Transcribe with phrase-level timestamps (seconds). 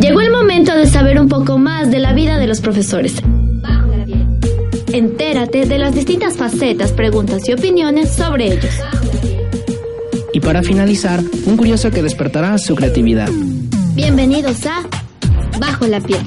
[0.00, 3.14] Llegó el momento de saber un poco más de la vida de los profesores.
[4.92, 8.74] Entérate de las distintas facetas, preguntas y opiniones sobre ellos.
[10.32, 13.28] Y para finalizar, un curioso que despertará su creatividad.
[13.94, 14.82] Bienvenidos a
[15.58, 16.20] Bajo la piel.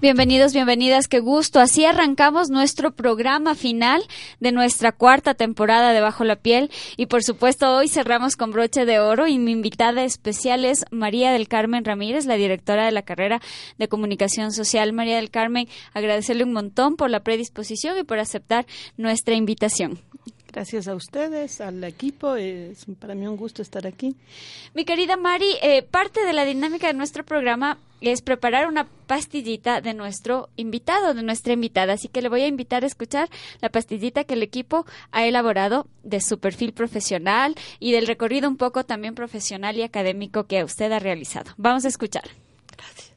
[0.00, 1.58] Bienvenidos, bienvenidas, qué gusto.
[1.58, 4.00] Así arrancamos nuestro programa final
[4.38, 8.86] de nuestra cuarta temporada de Bajo la Piel y por supuesto hoy cerramos con broche
[8.86, 13.02] de oro y mi invitada especial es María del Carmen Ramírez, la directora de la
[13.02, 13.42] carrera
[13.76, 14.92] de comunicación social.
[14.92, 19.98] María del Carmen, agradecerle un montón por la predisposición y por aceptar nuestra invitación.
[20.52, 22.34] Gracias a ustedes, al equipo.
[22.34, 24.16] Es para mí un gusto estar aquí.
[24.74, 29.80] Mi querida Mari, eh, parte de la dinámica de nuestro programa es preparar una pastillita
[29.80, 31.94] de nuestro invitado, de nuestra invitada.
[31.94, 33.28] Así que le voy a invitar a escuchar
[33.60, 38.56] la pastillita que el equipo ha elaborado de su perfil profesional y del recorrido un
[38.56, 41.52] poco también profesional y académico que usted ha realizado.
[41.56, 42.24] Vamos a escuchar.
[42.76, 43.07] Gracias.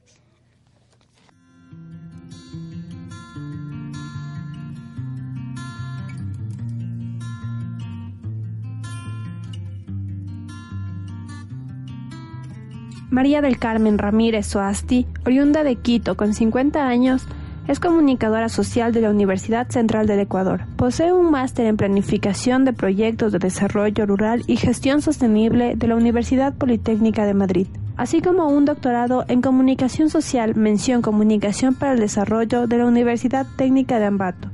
[13.12, 17.28] María del Carmen Ramírez Soasti, oriunda de Quito con 50 años,
[17.68, 20.62] es comunicadora social de la Universidad Central del Ecuador.
[20.78, 25.98] Posee un máster en planificación de proyectos de desarrollo rural y gestión sostenible de la
[25.98, 32.00] Universidad Politécnica de Madrid, así como un doctorado en comunicación social, mención comunicación para el
[32.00, 34.50] desarrollo de la Universidad Técnica de Ambato.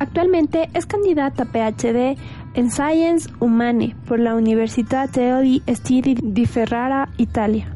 [0.00, 2.18] Actualmente es candidata PhD
[2.54, 5.62] en Science Humane por la Università Studi
[6.20, 7.72] di Ferrara, Italia.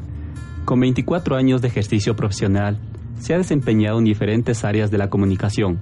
[0.67, 2.77] Con 24 años de ejercicio profesional,
[3.21, 5.79] se ha desempeñado en diferentes áreas de la comunicación,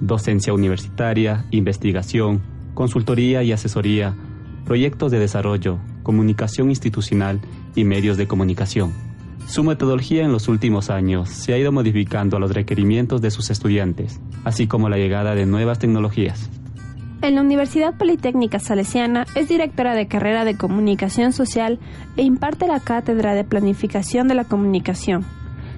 [0.00, 2.42] docencia universitaria, investigación,
[2.74, 4.16] consultoría y asesoría,
[4.64, 7.40] proyectos de desarrollo, comunicación institucional
[7.76, 8.92] y medios de comunicación.
[9.46, 13.50] Su metodología en los últimos años se ha ido modificando a los requerimientos de sus
[13.50, 16.50] estudiantes, así como la llegada de nuevas tecnologías.
[17.24, 21.78] En la Universidad Politécnica Salesiana es directora de carrera de Comunicación Social
[22.18, 25.24] e imparte la cátedra de Planificación de la Comunicación.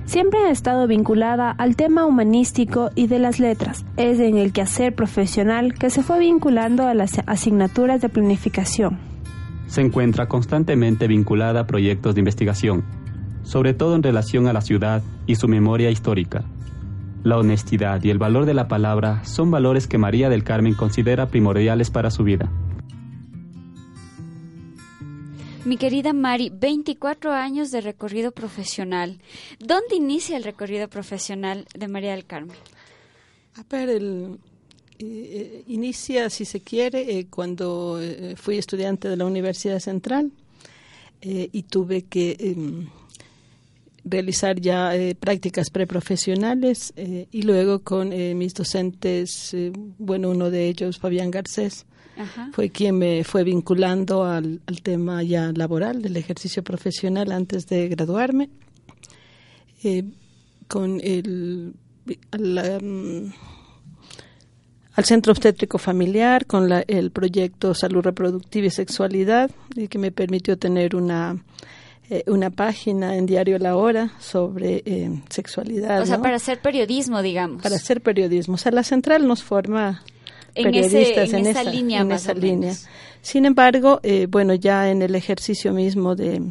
[0.07, 3.87] Siempre ha estado vinculada al tema humanístico y de las letras.
[3.97, 8.99] Es en el quehacer profesional que se fue vinculando a las asignaturas de planificación.
[9.69, 12.83] Se encuentra constantemente vinculada a proyectos de investigación,
[13.45, 16.43] sobre todo en relación a la ciudad y su memoria histórica
[17.23, 21.29] la honestidad y el valor de la palabra son valores que María del Carmen considera
[21.29, 22.51] primordiales para su vida.
[25.65, 29.19] Mi querida Mari, 24 años de recorrido profesional.
[29.59, 32.57] ¿Dónde inicia el recorrido profesional de María del Carmen?
[33.57, 34.39] A ver, el,
[34.99, 40.31] eh, inicia, si se quiere, eh, cuando eh, fui estudiante de la Universidad Central
[41.21, 42.87] y tuve que em,
[44.07, 49.55] realizar ya eh, prácticas preprofesionales eh, y luego con eh, mis docentes,
[49.99, 51.85] bueno, uno de ellos, Fabián Garcés,
[52.53, 58.49] fue quien me fue vinculando al, tema ya laboral, del ejercicio profesional antes de graduarme.
[60.67, 61.75] con el,
[62.33, 63.29] mm,
[64.95, 69.51] al Centro Obstétrico Familiar, con el proyecto Salud Reproductiva y Sexualidad,
[69.91, 71.37] que me permitió tener una
[72.09, 76.03] eh, una página en Diario La Hora sobre eh, sexualidad.
[76.03, 77.63] O sea, para hacer periodismo, digamos.
[77.63, 78.55] Para hacer periodismo.
[78.55, 80.05] O sea, la central nos forma
[80.55, 82.03] periodistas en, esa, línea.
[82.03, 82.75] En esa línea.
[83.23, 86.43] Sin embargo, eh, bueno, ya en el ejercicio mismo de,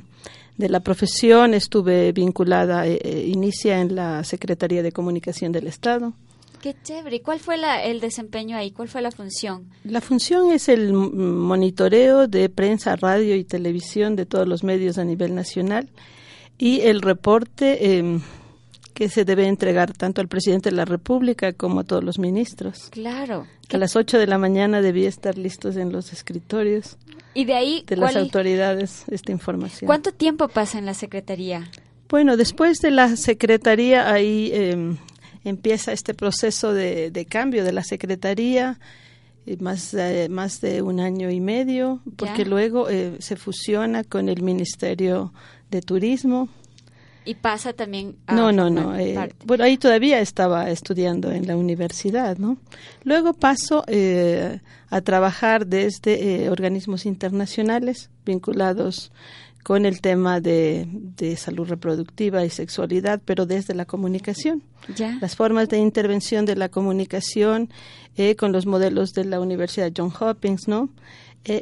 [0.57, 6.13] de la profesión estuve vinculada, inicia en la Secretaría de Comunicación del Estado
[6.61, 7.17] Qué chévere.
[7.17, 8.71] ¿Y cuál fue la, el desempeño ahí?
[8.71, 9.69] ¿Cuál fue la función?
[9.83, 15.03] La función es el monitoreo de prensa, radio y televisión de todos los medios a
[15.03, 15.89] nivel nacional
[16.57, 18.21] y el reporte em,
[18.93, 22.89] que se debe entregar tanto al presidente de la República como a todos los ministros.
[22.91, 23.45] Claro.
[23.71, 26.97] a las 8 de la mañana debía estar listos en los escritorios.
[27.33, 29.87] Y de ahí de las autoridades esta información.
[29.87, 31.69] ¿Cuánto tiempo pasa en la secretaría?
[32.07, 34.95] Bueno, después de la secretaría ahí eh,
[35.45, 38.79] empieza este proceso de, cambio de la Secretaría,
[39.45, 44.27] eh, más, eh, más de un año y medio, porque luego eh, se fusiona con
[44.27, 45.31] el Ministerio
[45.69, 46.49] de Turismo
[47.25, 48.97] Y pasa también a No, no, no.
[48.97, 52.57] Eh, bueno, ahí todavía estaba estudiando en la universidad, ¿no?
[53.03, 53.83] Luego paso
[54.89, 59.11] a trabajar desde organismos internacionales vinculados
[59.65, 64.61] con el tema de, de, salud reproductiva y sexualidad, pero desde la comunicación.
[65.19, 67.71] Las formas de intervención de la comunicación
[68.37, 70.89] con los modelos de la Universidad John Hopkins, ¿no?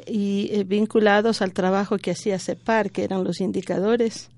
[0.06, 4.30] y vinculados al trabajo que hacía CEPAR, que eran los indicadores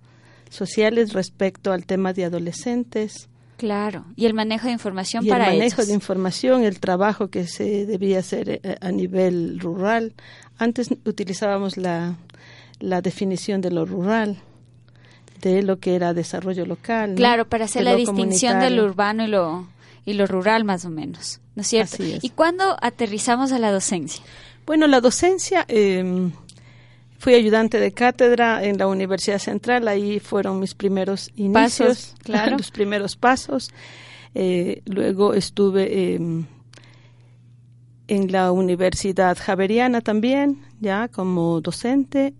[0.52, 3.30] sociales respecto al tema de adolescentes.
[3.58, 7.48] Claro, y el manejo de información y para el manejo de información, el trabajo que
[7.48, 10.14] se debía hacer eh, a nivel rural.
[10.58, 12.18] Antes utilizábamos la,
[12.80, 14.38] la definición de lo rural,
[15.42, 17.16] de lo que era desarrollo local.
[17.16, 19.68] Claro, para hacer la distinción de lo urbano y lo,
[20.06, 21.98] y lo rural más o menos, ¿no es cierto?
[22.00, 24.24] ¿Y cuándo aterrizamos a la docencia?
[24.66, 25.66] Bueno, la docencia...
[25.68, 26.31] Eh,
[27.25, 32.57] Fui ayudante de cátedra en la Universidad Central, ahí fueron mis primeros inicios, claro.
[32.57, 33.72] los primeros pasos.
[34.36, 36.45] Eh, luego estuve em,
[38.07, 42.36] en la Universidad Javeriana también, ya como docente,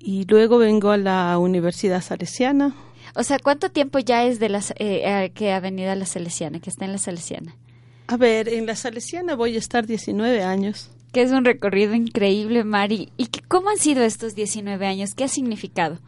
[0.00, 2.74] y luego vengo a la Universidad Salesiana.
[3.14, 6.60] O sea, ¿cuánto tiempo ya es de las, eh, que ha venido a la Salesiana,
[6.60, 7.56] que está en la Salesiana?
[8.06, 12.64] A ver, en la Salesiana voy a estar 19 años que es un recorrido increíble,
[12.64, 13.10] Mari.
[13.16, 15.14] ¿Y cómo han sido estos 19 años?
[15.14, 15.98] ¿Qué ha significado?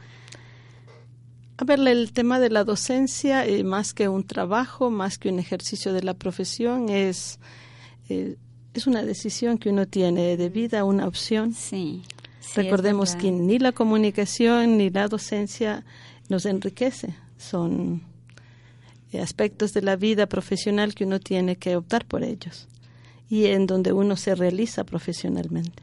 [1.57, 5.39] A ver, el tema de la docencia, eh, más que un trabajo, más que un
[5.39, 7.39] ejercicio de la profesión, es,
[8.09, 8.37] eh,
[8.75, 11.53] es una decisión que uno tiene de vida, una opción.
[11.53, 12.03] Sí.
[12.55, 15.85] Recordemos que ni la comunicación ni la docencia
[16.29, 18.03] nos enriquece, son
[19.13, 22.69] eh, aspectos de la vida profesional que uno tiene que optar por ellos
[23.29, 25.83] y en donde uno se realiza profesionalmente.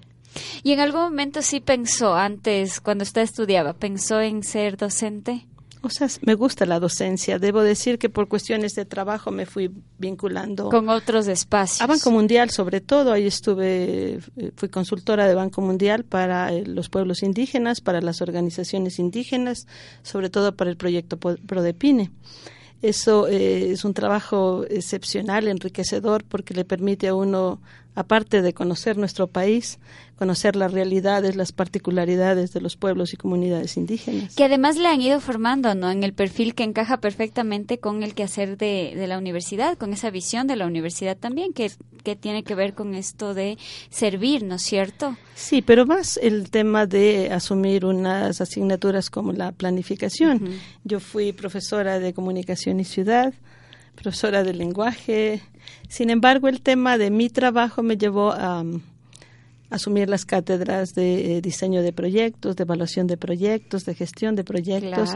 [0.63, 5.45] ¿Y en algún momento sí pensó antes, cuando usted estudiaba, pensó en ser docente?
[5.81, 7.39] O sea, me gusta la docencia.
[7.39, 10.69] Debo decir que por cuestiones de trabajo me fui vinculando.
[10.69, 11.81] Con otros espacios.
[11.81, 13.13] A Banco Mundial, sobre todo.
[13.13, 18.21] Ahí estuve, eh, fui consultora de Banco Mundial para eh, los pueblos indígenas, para las
[18.21, 19.67] organizaciones indígenas,
[20.03, 22.11] sobre todo para el proyecto PRODEPINE.
[22.81, 27.61] Eso eh, es un trabajo excepcional, enriquecedor, porque le permite a uno,
[27.95, 29.80] aparte de conocer nuestro país,
[30.15, 34.36] conocer las realidades, las particularidades de los pueblos y comunidades indígenas.
[34.36, 35.89] Que además le han ido formando, ¿no?
[35.91, 40.09] En el perfil que encaja perfectamente con el quehacer de, de la universidad, con esa
[40.09, 41.71] visión de la universidad también, que,
[42.03, 43.57] que tiene que ver con esto de
[43.89, 45.18] servir, ¿no es cierto?
[45.35, 50.50] Sí, pero más el tema de asumir unas asignaturas como la planificación.
[50.83, 53.33] Yo fui profesora de comunicación y ciudad,
[53.95, 55.42] profesora de lenguaje.
[55.89, 58.63] Sin embargo, el tema de mi trabajo me llevó a
[59.71, 64.44] asumir las cátedras de eh, diseño de proyectos, de evaluación de proyectos, de gestión de
[64.44, 65.15] proyectos,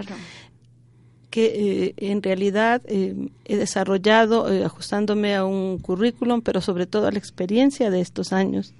[1.29, 7.11] que eh, en realidad eh, he desarrollado ajustándome a un currículum, pero sobre todo a
[7.11, 8.73] la experiencia de estos años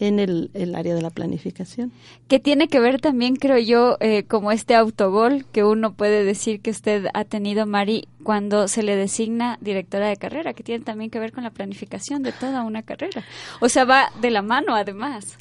[0.00, 1.92] en el, área de la planificación.
[2.26, 6.60] Que tiene que ver también, creo yo, eh, como este autogol que uno puede decir
[6.60, 11.10] que usted ha tenido, Mari, cuando se le designa directora de carrera, que tiene también
[11.10, 13.22] que ver con la planificación de toda una carrera.
[13.60, 15.36] O sea, va de la mano además.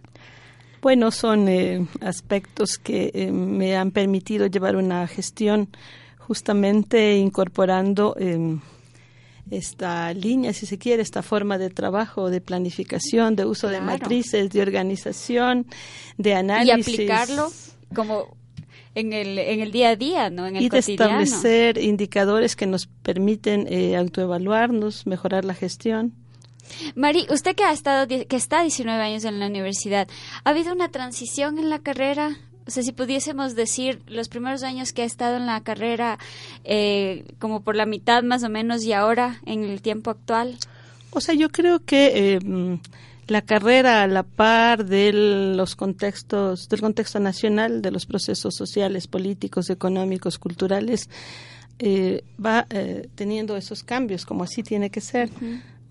[0.82, 5.70] Bueno, son eh, aspectos que eh, me han permitido llevar una gestión
[6.18, 8.16] justamente incorporando
[9.52, 14.50] esta línea, si se quiere, esta forma de trabajo, de planificación, de uso de matrices,
[14.50, 15.66] de organización,
[16.18, 16.88] de análisis.
[16.88, 17.52] Y aplicarlo
[17.94, 18.38] como
[18.96, 20.48] en el, en el día a día, ¿no?
[20.48, 26.14] En el y de establecer indicadores que nos permiten eh, autoevaluarnos, mejorar la gestión.
[26.96, 30.08] Mari, usted que ha estado que está 19 años en la universidad,
[30.44, 32.38] ¿ha habido una transición en la carrera?
[32.70, 36.20] O sea, si pudiésemos decir los primeros años que ha estado en la carrera,
[36.64, 40.56] eh, como por la mitad más o menos, y ahora en el tiempo actual.
[41.10, 42.80] O sea, yo creo que eh,
[43.26, 45.12] la carrera a la par de
[45.56, 51.10] los contextos, del contexto nacional, de los procesos sociales, políticos, económicos, culturales,
[51.80, 52.68] eh, va
[53.16, 55.32] teniendo esos cambios, como así tiene que ser.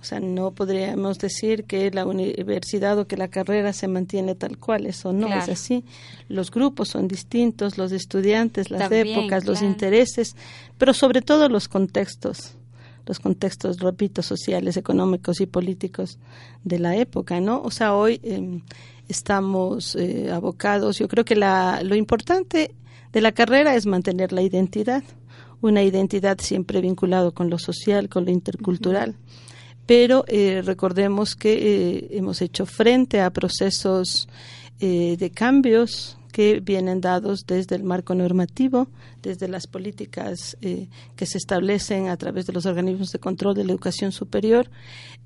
[0.00, 4.56] O sea, no podríamos decir que la universidad o que la carrera se mantiene tal
[4.56, 5.84] cual, eso no es así.
[6.28, 10.36] Los grupos son distintos, los estudiantes, las épocas, los intereses,
[10.78, 12.54] pero sobre todo los contextos,
[13.06, 16.18] los contextos, repito, sociales, económicos y políticos
[16.62, 17.60] de la época, ¿no?
[17.60, 18.60] O sea, hoy em,
[19.08, 22.72] estamos eh, abocados, yo creo que la, lo importante
[23.12, 25.02] de la carrera es mantener la identidad,
[25.60, 29.16] una identidad siempre vinculada con lo social, con lo intercultural
[29.88, 34.28] pero eh, recordemos que eh, hemos hecho frente a procesos
[34.80, 38.88] eh, de cambios que vienen dados desde el marco normativo,
[39.22, 43.64] desde las políticas eh, que se establecen a través de los organismos de control de
[43.64, 44.70] la educación superior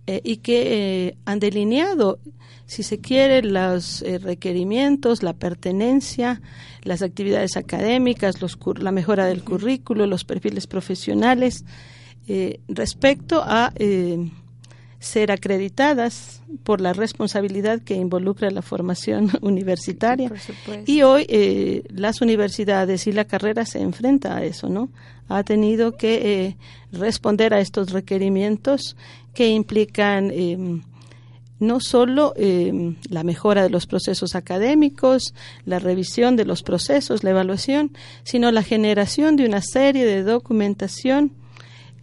[0.07, 2.19] eh, y que eh, han delineado,
[2.67, 6.41] si se quiere, los requerimientos, la pertenencia,
[6.83, 11.65] las actividades académicas, los, la mejora del currículo, los perfiles profesionales
[12.69, 13.73] respecto a
[15.03, 20.33] ser acreditadas por la responsabilidad que involucra la formación universitaria.
[20.87, 24.91] y hoy eh, las universidades y la carrera se enfrenta a eso, ¿no?
[25.29, 26.57] Ha tenido que eh,
[26.93, 28.97] responder a estos requerimientos
[29.35, 30.83] que implican em,
[31.59, 37.31] no solo em, la mejora de los procesos académicos, la revisión de los procesos, la
[37.31, 37.91] evaluación,
[38.23, 41.33] sino la generación de una serie de documentación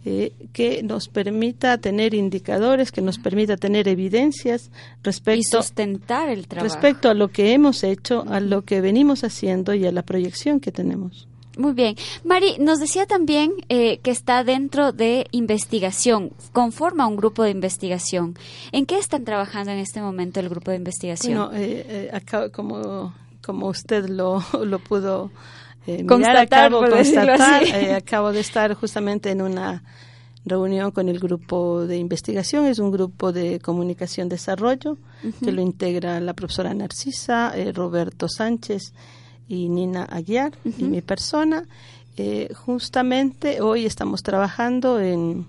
[0.04, 4.70] eh, que nos permita tener indicadores, que nos permita tener evidencias
[5.02, 9.92] respecto, el respecto a lo que hemos hecho, a lo que venimos haciendo y a
[9.92, 11.28] la proyección que tenemos.
[11.58, 11.96] Muy bien.
[12.24, 18.38] Mari, nos decía también eh, que está dentro de investigación, conforma un grupo de investigación.
[18.72, 21.34] ¿En qué están trabajando en este momento el grupo de investigación?
[21.34, 22.10] Bueno, eh,
[22.54, 23.12] como,
[23.44, 25.30] como usted lo, lo pudo
[25.98, 26.72] eh, constatar,
[27.64, 29.82] eh, acabo de estar justamente en una
[30.44, 34.96] reunión con el grupo de investigación, es un grupo de comunicación desarrollo
[35.42, 38.92] que lo integra la profesora Narcisa, eh, Roberto Sánchez
[39.48, 41.66] y Nina Aguiar y mi persona.
[42.54, 45.46] justamente hoy estamos trabajando en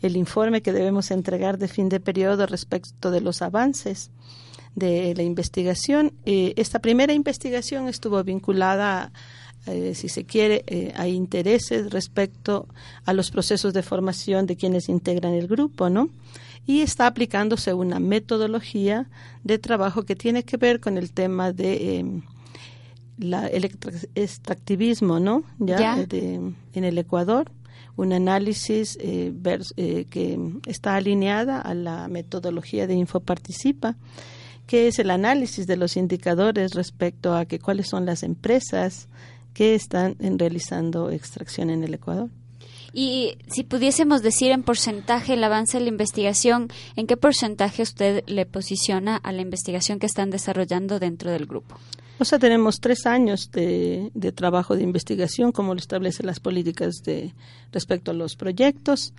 [0.00, 4.10] el informe que debemos entregar de fin de periodo respecto de los avances
[4.74, 6.12] de la investigación.
[6.24, 9.12] esta primera investigación estuvo vinculada a
[9.66, 12.66] eh, si se quiere, eh, hay intereses respecto
[13.04, 16.08] a los procesos de formación de quienes integran el grupo, ¿no?
[16.66, 19.08] Y está aplicándose una metodología
[19.44, 22.22] de trabajo que tiene que ver con el tema de em,
[23.18, 23.64] la, el
[24.14, 25.44] extractivismo, ¿no?
[25.58, 27.50] Ya, en el Ecuador,
[27.96, 29.32] un análisis eh,
[30.10, 33.96] que está alineada a la metodología de InfoParticipa
[34.66, 39.08] que es el análisis de los indicadores respecto a que cuáles son las empresas
[39.54, 42.30] que están realizando extracción en el Ecuador.
[42.92, 48.22] Y si pudiésemos decir en porcentaje el avance de la investigación, ¿en qué porcentaje usted
[48.26, 51.76] le posiciona a la investigación que están desarrollando dentro del grupo?
[52.18, 57.34] O sea, tenemos tres años de, trabajo de investigación, como lo establecen las políticas de
[57.72, 59.14] respecto a los proyectos.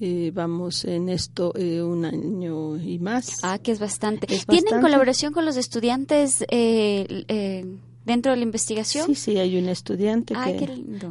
[0.00, 3.38] Eh, vamos en esto eh, un año y más.
[3.42, 4.26] Ah, que es bastante.
[4.26, 6.42] ¿Tienen colaboración con los estudiantes?
[6.42, 7.64] Eh, eh
[8.04, 9.06] dentro de la investigación.
[9.06, 10.66] Sí, sí, hay un estudiante que,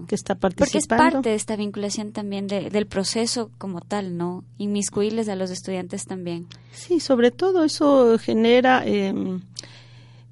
[0.08, 0.56] que, está participando.
[0.58, 4.44] Porque es parte de esta vinculación también del proceso como tal, ¿no?
[4.58, 6.48] Inmiscuirles a los estudiantes también.
[6.72, 9.42] Sí, sobre todo eso genera em,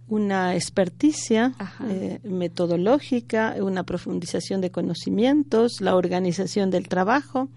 [0.07, 1.53] una experticia
[1.89, 7.49] eh, metodológica, una profundización de conocimientos, la organización del trabajo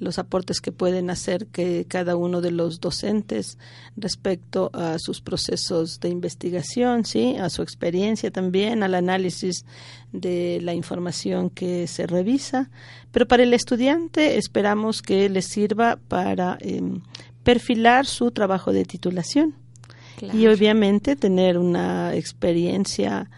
[0.00, 3.58] los aportes que pueden hacer que cada uno de los docentes
[3.96, 9.64] respecto a sus procesos de investigación, sí, a su experiencia también, al análisis
[10.12, 12.70] de la información que se revisa,
[13.10, 17.02] pero para el estudiante esperamos que le sirva para em,
[17.42, 19.54] perfilar su trabajo de titulación
[20.32, 23.30] y obviamente tener una experiencia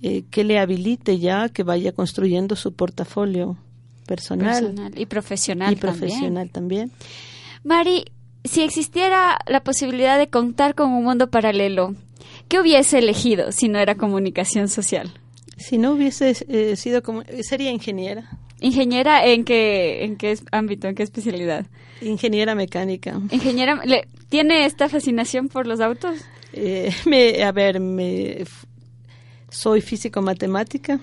[0.00, 3.58] eh, que le habilite ya que vaya construyendo su portafolio
[4.06, 6.90] personal, y profesional y profesional también.
[7.62, 8.04] Mari,
[8.44, 11.94] si existiera la posibilidad de contar con un mundo paralelo,
[12.48, 15.12] ¿qué hubiese elegido si no era comunicación social?
[15.56, 18.28] Si no hubiese eh, sido como sería ingeniera.
[18.60, 21.66] ¿Ingeniera en qué en qué ámbito, en qué especialidad?
[22.00, 23.20] Ingeniera mecánica.
[23.30, 23.80] Ingeniera,
[24.28, 26.18] ¿tiene esta fascinación por los autos?
[26.52, 28.44] Eh, me, a ver, me,
[29.48, 31.00] soy físico matemática.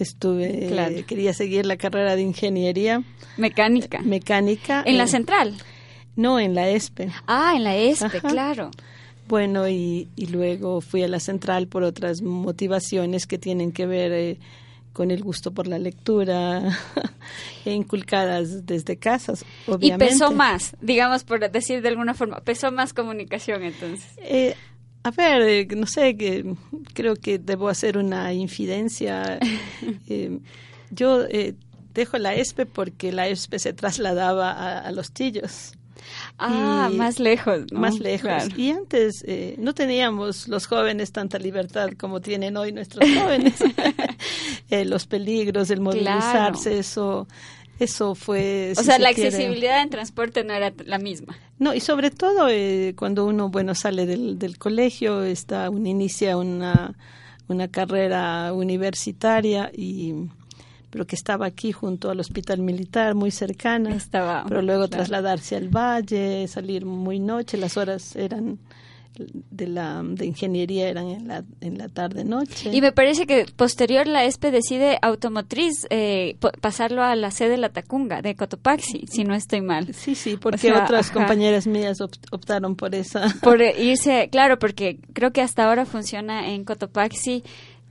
[0.00, 3.02] Estuve, quería seguir la carrera de ingeniería.
[3.36, 4.00] Mecánica.
[4.00, 4.82] Mecánica.
[4.86, 5.54] ¿En la central?
[6.16, 7.10] No, en la ESPE.
[7.26, 8.70] Ah, en la ESPE, claro.
[9.28, 14.10] Bueno, y, y, luego fui a la central por otras motivaciones que tienen que ver
[14.12, 14.38] eh,
[14.92, 16.76] con el gusto por la lectura,
[17.64, 20.06] e inculcadas desde casas, obviamente.
[20.06, 24.10] Y pesó más, digamos, por decir de alguna forma, pesó más comunicación entonces.
[24.18, 24.56] Eh,
[25.02, 26.54] a ver, eh, no sé, que
[26.92, 29.38] creo que debo hacer una infidencia.
[30.12, 30.40] Eh,
[30.90, 31.54] yo eh,
[31.94, 35.72] dejo la ESPE porque la ESPE se trasladaba a, los tillos.
[36.36, 37.72] Ah, más lejos.
[37.72, 38.48] Más lejos.
[38.56, 39.24] Y antes
[39.56, 43.62] no teníamos los jóvenes tanta libertad como tienen hoy nuestros jóvenes.
[44.70, 47.28] los peligros, el movilizarse, eso
[47.80, 48.74] eso fue...
[48.76, 51.36] O sea, la accesibilidad en transporte no era la misma.
[51.60, 56.38] No, y sobre todo eh, cuando uno, bueno, sale del, del colegio, está, uno inicia
[56.38, 56.96] una,
[57.48, 60.14] una carrera universitaria y
[60.88, 63.94] pero que estaba aquí junto al hospital militar, muy cercana.
[63.94, 68.58] Estaba, pero luego trasladarse al valle, salir muy noche, las horas eran
[69.50, 73.46] de la de ingeniería eran en la en la tarde noche y me parece que
[73.56, 79.04] posterior la ESPE decide automotriz eh, pasarlo a la sede de la Tacunga de Cotopaxi
[79.10, 84.28] si no estoy mal sí sí porque otras compañeras mías optaron por esa por irse
[84.30, 87.42] claro porque creo que hasta ahora funciona en Cotopaxi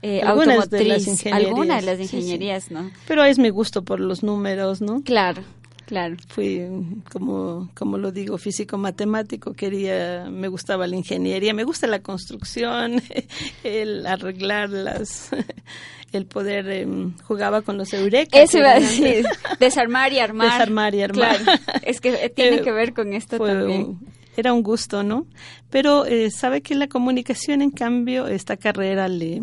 [0.02, 2.90] eh, algunas de las ingenierías, algunas de las ingenierías, ¿no?
[3.06, 5.02] Pero es mi gusto por los números, ¿no?
[5.02, 5.42] Claro.
[5.90, 6.14] Claro.
[6.28, 6.64] Fui,
[7.10, 13.02] como, como lo digo, físico-matemático, quería, me gustaba la ingeniería, me gusta la construcción,
[13.64, 15.30] el arreglar las,
[16.12, 18.40] el poder, em, jugaba con los eurekas.
[18.40, 19.26] Eso iba a decir,
[19.58, 20.52] desarmar y armar.
[20.52, 21.42] Desarmar y armar.
[21.42, 23.98] Claro, es que tiene eh, que ver con esto también.
[24.36, 25.26] era un gusto, ¿no?
[25.70, 29.42] Pero eh, sabe que la comunicación, en cambio, esta carrera le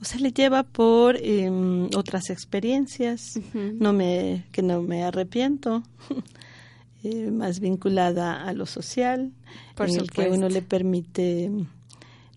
[0.00, 5.82] o sea, le lleva por em, otras experiencias, no me, que no me arrepiento,
[7.04, 9.32] eh, más vinculada a lo social,
[9.74, 11.50] por en el que uno le permite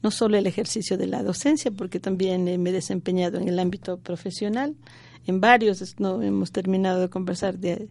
[0.01, 3.97] no solo el ejercicio de la docencia, porque también me he desempeñado en el ámbito
[3.97, 4.75] profesional,
[5.25, 7.87] en varios, no hemos terminado de conversar de,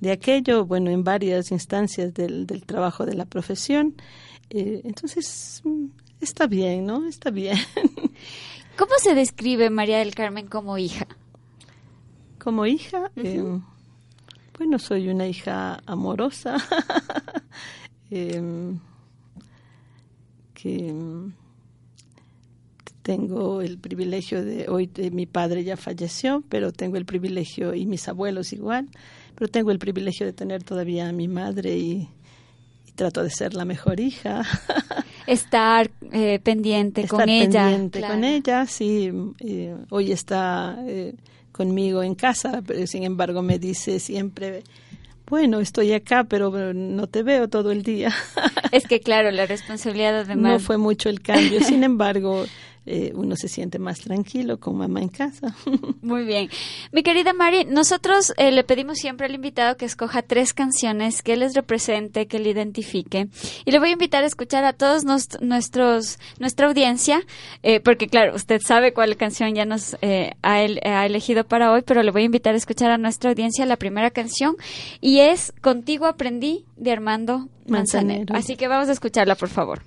[0.00, 3.94] de aquello, bueno, en varias instancias del, del trabajo de la profesión.
[4.48, 5.84] Eh, entonces, mm,
[6.22, 7.06] está bien, ¿no?
[7.06, 7.58] Está bien.
[8.76, 11.06] ¿Cómo se describe María del Carmen como hija?
[12.38, 13.60] Como hija, eh,
[14.58, 16.56] bueno, soy una hija amorosa,
[18.10, 18.80] em,
[20.54, 20.92] que
[23.02, 28.08] tengo el privilegio de, hoy mi padre ya falleció, pero tengo el privilegio, y mis
[28.08, 28.88] abuelos igual,
[29.34, 32.08] pero tengo el privilegio de tener todavía a mi madre y
[32.94, 34.42] trato de ser la mejor hija.
[35.26, 37.64] Estar eh, pendiente con ella.
[37.64, 39.10] Pendiente con ella, sí.
[39.40, 41.14] Eh, hoy está eh,
[41.52, 44.62] conmigo en casa, pero sin embargo me dice siempre,
[45.28, 48.12] bueno, estoy acá, pero no te veo todo el día.
[48.70, 50.52] Es que claro, la responsabilidad además.
[50.52, 52.44] No fue mucho el cambio, sin embargo,
[52.84, 55.54] eh, uno se siente más tranquilo con mamá en casa.
[56.02, 56.48] Muy bien.
[56.90, 61.36] Mi querida Mari, nosotros eh, le pedimos siempre al invitado que escoja tres canciones que
[61.36, 63.28] les represente, que le identifique.
[63.64, 67.22] Y le voy a invitar a escuchar a todos nuestros, nuestra audiencia,
[67.62, 72.02] eh, porque claro, usted sabe cuál canción ya nos ha, ha, elegido para hoy, pero
[72.02, 74.56] le voy a invitar a escuchar a nuestra audiencia la primera canción
[75.00, 78.34] y es Contigo aprendí de Armando Manzanero.
[78.34, 79.82] Así que vamos a escucharla, por favor.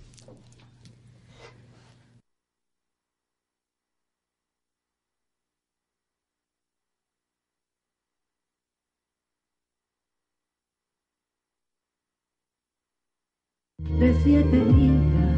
[14.06, 15.36] De siete días,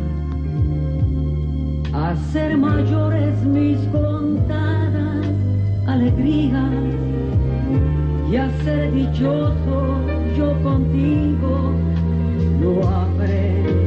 [1.93, 5.25] hacer mayores mis contadas
[5.85, 6.73] alegrías
[8.29, 10.01] y hacer dichoso
[10.37, 11.71] yo contigo
[12.61, 13.86] lo aprendí.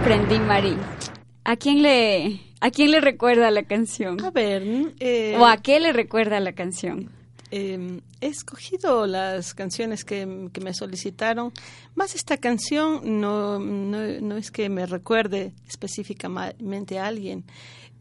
[0.00, 0.76] aprendí, Mari.
[1.44, 4.22] ¿A quién le, a quién le recuerda la canción?
[4.24, 4.62] A ver,
[5.00, 7.10] eh, ¿O a qué le recuerda la canción?
[7.52, 11.52] eh, he escogido las canciones que, que me solicitaron.
[11.94, 17.44] Más esta canción no, no, no es que me recuerde específicamente a alguien.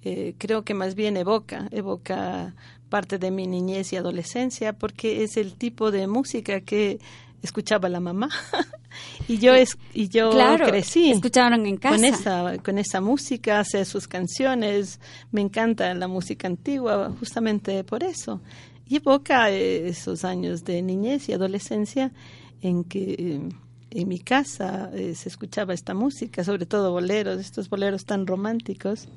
[0.02, 2.56] Eh, creo que más bien evoca, evoca
[2.90, 7.00] parte de mi niñez y adolescencia porque es el tipo de música que
[7.46, 8.30] escuchaba la mamá
[9.28, 11.96] y yo es y yo Claro, crecí escucharon en casa.
[11.96, 15.00] con esa con esa música hace sus canciones
[15.32, 18.42] me encanta la música antigua justamente por eso
[18.88, 22.12] y evoca esos años de niñez y adolescencia
[22.62, 23.50] en que eh,
[23.92, 29.08] en mi casa eh, se escuchaba esta música sobre todo boleros estos boleros tan románticos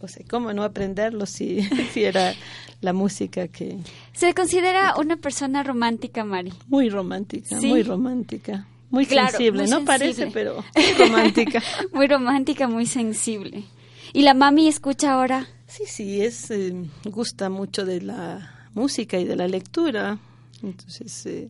[0.00, 2.34] o sea cómo no aprenderlos si, si era
[2.80, 3.78] la música que
[4.12, 6.52] ¿Se considera una persona romántica, Mari?
[6.68, 7.66] muy romántica Sí.
[7.68, 9.86] muy romántica muy Claro, sensible muy no sensible.
[9.86, 10.64] parece pero
[10.98, 13.64] romántica muy romántica, muy sensible.
[14.12, 15.46] ¿Y la mami escucha ahora?
[15.68, 20.18] Sí, sí, es eh, gusta mucho de la música y de la lectura.
[20.64, 21.48] Entonces, eh,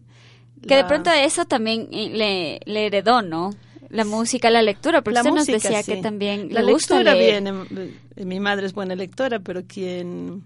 [0.69, 3.55] Que de pronto eso también eh, le, le heredó, ¿no?
[3.91, 5.93] La música, la lectura, porque la usted nos decía sí.
[5.95, 7.43] que también la le gusta lectura leer.
[7.43, 7.65] viene.
[8.17, 10.43] eh, Mi madre es buena lectora, pero quien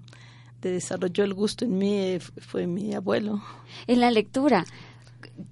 [0.63, 3.43] desarrolló el gusto en mí eh, fu- fue mi abuelo.
[3.87, 4.65] En la lectura.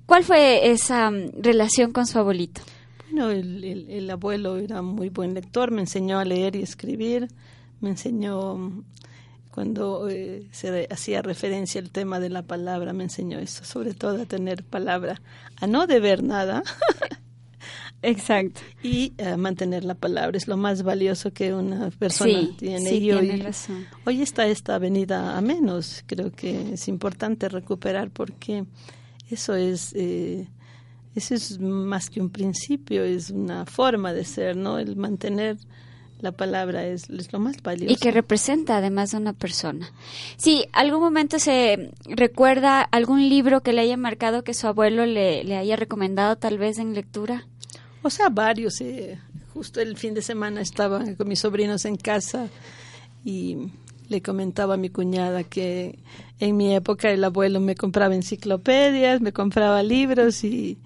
[0.07, 2.62] ¿Cuál fue esa mm, relación con su abuelito?
[3.11, 7.28] Bueno, el, el- el abuelo era muy buen lector, me enseñó a leer y escribir,
[7.83, 8.85] me enseñó mm,
[9.50, 14.22] cuando eh, se hacía referencia al tema de la palabra, me enseñó eso, sobre todo
[14.22, 15.20] a tener palabra,
[15.61, 16.62] a no deber nada
[18.02, 18.60] Exacto.
[18.82, 22.90] y a mantener la palabra, es lo más valioso que una persona Sí, tiene.
[22.90, 23.86] sí, y hoy, tiene razón.
[24.04, 28.64] hoy está esta avenida a menos, creo que es importante recuperar porque
[29.30, 29.92] eso es...
[29.94, 30.46] eh,
[31.14, 34.78] eso es más que un principio, es una forma de ser, ¿no?
[34.78, 35.58] El mantener
[36.20, 37.92] la palabra es, es lo más valioso.
[37.92, 39.92] Y que representa además a una persona.
[40.38, 45.44] Si algún momento se recuerda algún libro que le haya marcado que su abuelo le,
[45.44, 47.46] le haya recomendado tal vez en lectura.
[48.02, 48.80] O sea, varios.
[48.80, 49.18] eh,
[49.52, 52.48] justo el fin de semana estaba con mis sobrinos en casa
[53.24, 53.56] y
[54.08, 55.98] le comentaba a mi cuñada que
[56.40, 60.78] en mi época el abuelo me compraba enciclopedias, me compraba libros y,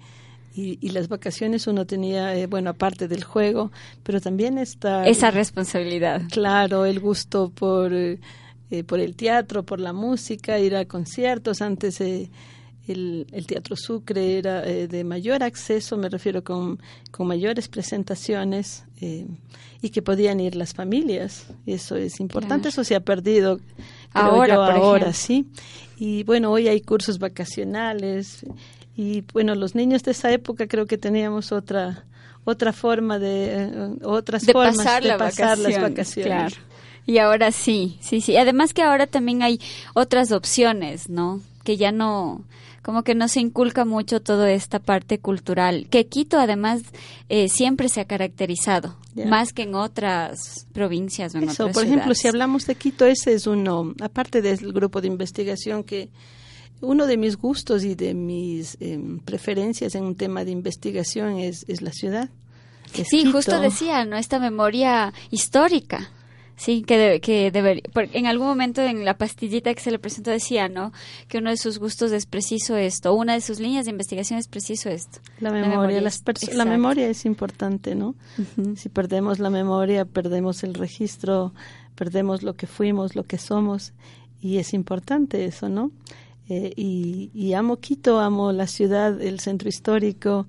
[0.55, 3.71] y, y las vacaciones uno tenía, eh, bueno, aparte del juego,
[4.03, 5.07] pero también está...
[5.07, 6.21] Esa responsabilidad.
[6.31, 8.19] Claro, el gusto por, eh,
[8.85, 11.61] por el teatro, por la música, ir a conciertos.
[11.61, 12.29] Antes eh,
[12.87, 16.79] el, el Teatro Sucre era eh, de mayor acceso, me refiero con,
[17.11, 19.27] con mayores presentaciones eh,
[19.81, 21.47] y que podían ir las familias.
[21.65, 22.69] Eso es importante, Claro.
[22.69, 23.57] eso se ha perdido.
[23.57, 23.67] creo
[24.13, 25.13] Ahora, yo, por ahora ejemplo.
[25.13, 25.45] sí.
[25.97, 28.45] Y bueno, hoy hay cursos vacacionales
[28.95, 32.05] y bueno, los niños de esa época creo que teníamos otra
[32.45, 33.71] otra forma de eh,
[34.03, 36.25] otras de formas pasar, de la pasar las vacaciones.
[36.53, 36.55] Claro.
[37.05, 38.37] Y ahora sí, sí, sí.
[38.37, 39.59] Además que ahora también hay
[39.93, 41.41] otras opciones, ¿no?
[41.63, 42.43] Que ya no,
[42.87, 45.87] como que no se inculca mucho toda esta parte cultural.
[45.89, 46.83] Que Quito además
[47.27, 48.95] eh, siempre se ha caracterizado,
[49.25, 52.17] más que en otras provincias o en Eso, otras por ejemplo, ciudades.
[52.19, 56.07] si hablamos de Quito, ese es uno, aparte del grupo de investigación que
[56.79, 61.65] uno de mis gustos y de mis em, preferencias en un tema de investigación es,
[61.67, 62.29] es la ciudad.
[62.93, 63.33] es Sí, Quito.
[63.33, 64.15] justo decía, ¿no?
[64.15, 66.09] Esta memoria histórica.
[66.59, 67.83] Sí, que, debe- que debería.
[68.13, 70.91] En algún momento en la pastillita que se le presentó decía, ¿no?
[71.27, 74.47] Que uno de sus gustos es preciso esto, una de sus líneas de investigación es
[74.47, 75.19] preciso esto.
[75.39, 76.71] La memoria, las perso- la exacto.
[76.71, 78.15] memoria es importante, ¿no?
[78.75, 81.53] Si perdemos la memoria, perdemos el registro,
[81.95, 83.93] perdemos lo que fuimos, lo que somos,
[84.41, 85.91] y es importante eso, ¿no?
[86.49, 90.47] Eh, y, y amo Quito, amo la ciudad, el centro histórico,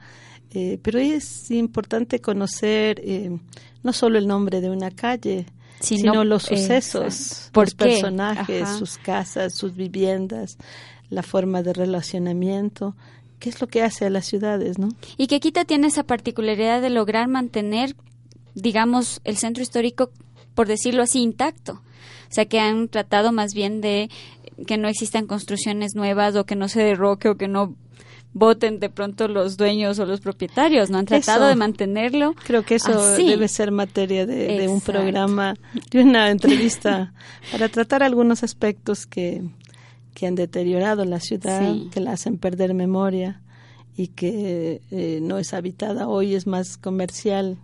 [0.55, 3.37] eh, pero es importante conocer eh,
[3.83, 5.44] no solo el nombre de una calle,
[5.81, 7.51] Sino- sino, los sucesos.
[7.53, 7.85] ¿Por los qué?
[7.85, 8.79] personajes, Ajá.
[8.79, 10.59] sus casas, sus viviendas,
[11.11, 12.95] la forma de relacionamiento,
[13.38, 14.88] qué es lo que hace a las ciudades, ¿no?
[15.17, 17.95] Y que Quito tiene esa particularidad de lograr mantener,
[18.55, 20.11] digamos, el centro histórico,
[20.55, 21.75] por decirlo así, intacto.
[21.75, 24.11] O sea, que han tratado más bien de
[24.67, 27.75] que no existan construcciones nuevas o que no se derroque o que no
[28.38, 30.98] voten de pronto los dueños o los propietarios, ¿no?
[30.98, 31.48] Han tratado Eso.
[31.48, 32.35] de mantenerlo.
[32.44, 33.29] Creo que eso así.
[33.29, 35.55] debe ser materia de, de un programa,
[35.90, 37.12] de una entrevista,
[37.53, 39.42] para tratar algunos aspectos que,
[40.14, 41.88] que han deteriorado la ciudad, Sí.
[41.92, 43.40] que la hacen perder memoria
[43.96, 47.59] y que eh, no es habitada hoy, es más comercial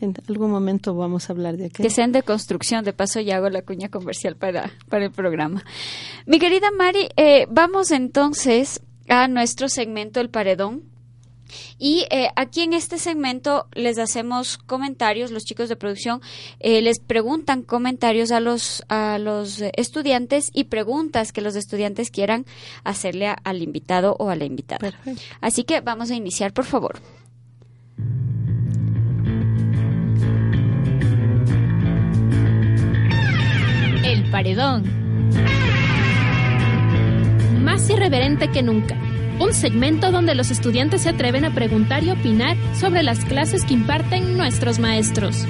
[0.00, 1.88] en algún momento vamos a hablar de aquello.
[1.88, 5.64] Que sean de construcción, de paso ya hago la cuña comercial para, para el programa.
[6.26, 10.82] Mi querida Mari, eh, vamos entonces a nuestro segmento El Paredón.
[11.78, 16.20] Y eh, aquí en este segmento les hacemos comentarios, los chicos de producción
[16.58, 22.46] eh, les preguntan comentarios a los, a los estudiantes y preguntas que los estudiantes quieran
[22.82, 24.80] hacerle a- al invitado o a la invitada.
[24.80, 25.22] Perfecto.
[25.40, 26.98] Así que vamos a iniciar, por favor.
[34.04, 35.05] El paredón.
[37.66, 38.96] Más irreverente que nunca.
[39.40, 43.74] Un segmento donde los estudiantes se atreven a preguntar y opinar sobre las clases que
[43.74, 45.44] imparten nuestros maestros.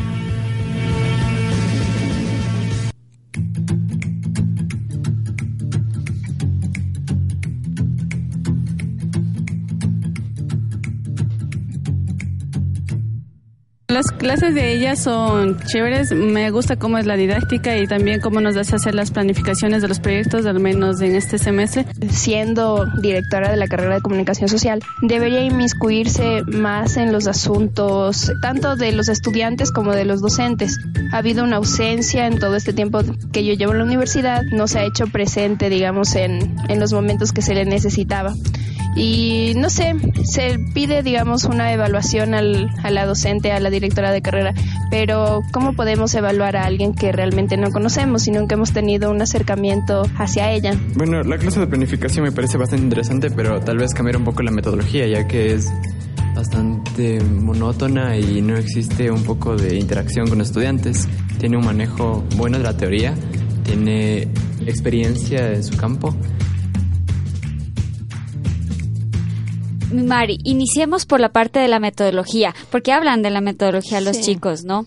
[13.97, 18.43] Las clases de ella son chéveres, me gusta cómo es la didáctica y también cómo
[18.43, 21.87] nos hace hacer las planificaciones de los proyectos, al menos en este semestre.
[22.11, 28.77] siendo directora de la carrera de comunicación social, debería inmiscuirse más en los asuntos tanto
[28.77, 30.79] de los estudiantes como de los docentes.
[31.11, 33.01] Ha habido una ausencia en todo este tiempo
[33.33, 36.93] que yo llevo en la universidad, no se ha hecho presente, digamos, en, en los
[36.93, 38.35] momentos que se le necesitaba.
[38.97, 44.11] Y no sé, se pide, digamos, una evaluación al, a la docente, a la directora
[44.11, 44.55] de carrera,
[44.91, 49.21] pero ¿cómo podemos evaluar a alguien que realmente no conocemos y nunca hemos tenido un
[49.21, 50.75] acercamiento hacia ella?
[50.95, 54.43] Bueno, la clase de planificación me parece bastante interesante, pero tal vez cambiar un poco
[54.43, 55.71] la metodología, ya que es
[56.35, 61.09] bastante monótona y no existe un poco de interacción con estudiantes.
[61.39, 63.15] Tiene un manejo bueno de la teoría,
[63.65, 64.29] tiene
[64.67, 66.15] experiencia en su campo.
[69.93, 74.23] Mari, iniciemos por la parte de la metodología, porque hablan de la metodología los Sí.
[74.35, 74.87] chicos, ¿no?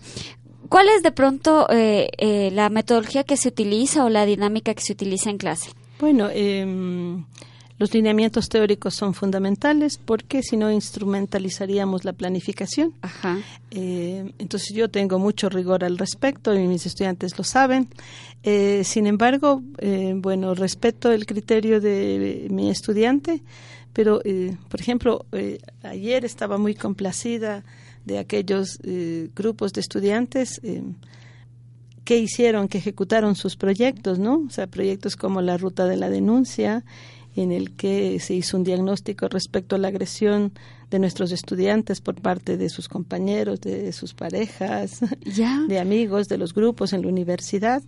[0.68, 4.82] ¿Cuál es de pronto eh, eh, la metodología que se utiliza o la dinámica que
[4.82, 5.70] se utiliza en clase?
[5.98, 7.24] Bueno, em,
[7.78, 12.92] los lineamientos teóricos son fundamentales porque si no instrumentalizaríamos la planificación.
[13.02, 13.38] Ajá.
[13.70, 17.88] Eh, entonces yo tengo mucho rigor al respecto y mis estudiantes lo saben.
[18.42, 23.42] Eh, sin embargo, eh, bueno, respeto el criterio de mi estudiante,
[23.92, 27.64] pero, eh, por ejemplo, eh, ayer estaba muy complacida
[28.04, 30.82] de aquellos eh, grupos de estudiantes eh,
[32.04, 34.44] que hicieron, que ejecutaron sus proyectos, ¿no?
[34.46, 36.84] O sea, proyectos como la ruta de la denuncia,
[37.36, 40.52] en el que se hizo un diagnóstico respecto a la agresión
[40.90, 45.64] de nuestros estudiantes por parte de sus compañeros, de sus parejas, Ya.
[45.68, 47.82] de amigos, de los grupos en la universidad.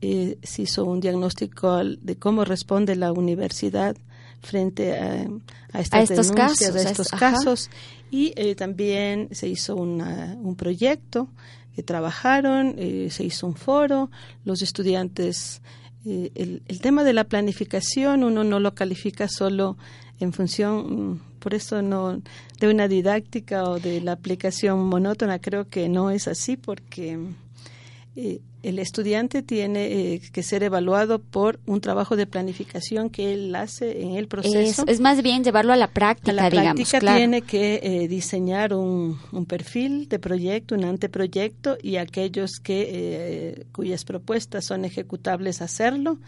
[0.00, 3.96] Eh, se hizo un diagnóstico de cómo responde la universidad
[4.42, 5.26] frente a,
[5.72, 7.30] a estas estos denuncias, casos, a estos ajá.
[7.32, 7.70] casos.
[8.10, 11.28] Y eh, también se hizo una- un proyecto
[11.74, 14.10] que trabajaron, eh, se hizo un foro,
[14.44, 15.62] los estudiantes,
[16.04, 19.76] eh, el, el tema de la planificación uno no lo califica solo
[20.18, 22.20] en función, mm, por eso no,
[22.58, 27.18] de una didáctica o de la aplicación monótona, creo que no es así porque
[28.16, 33.54] eh, el estudiante tiene eh, que ser evaluado por un trabajo de planificación que él
[33.54, 34.84] hace en el Es, proceso.
[34.86, 36.74] es más bien llevarlo a la práctica, A la digamos.
[36.74, 37.16] práctica claro.
[37.18, 43.64] tiene que eh, diseñar un, un perfil de proyecto, un anteproyecto y aquellos que eh,
[43.72, 46.18] cuyas propuestas son ejecutables hacerlo.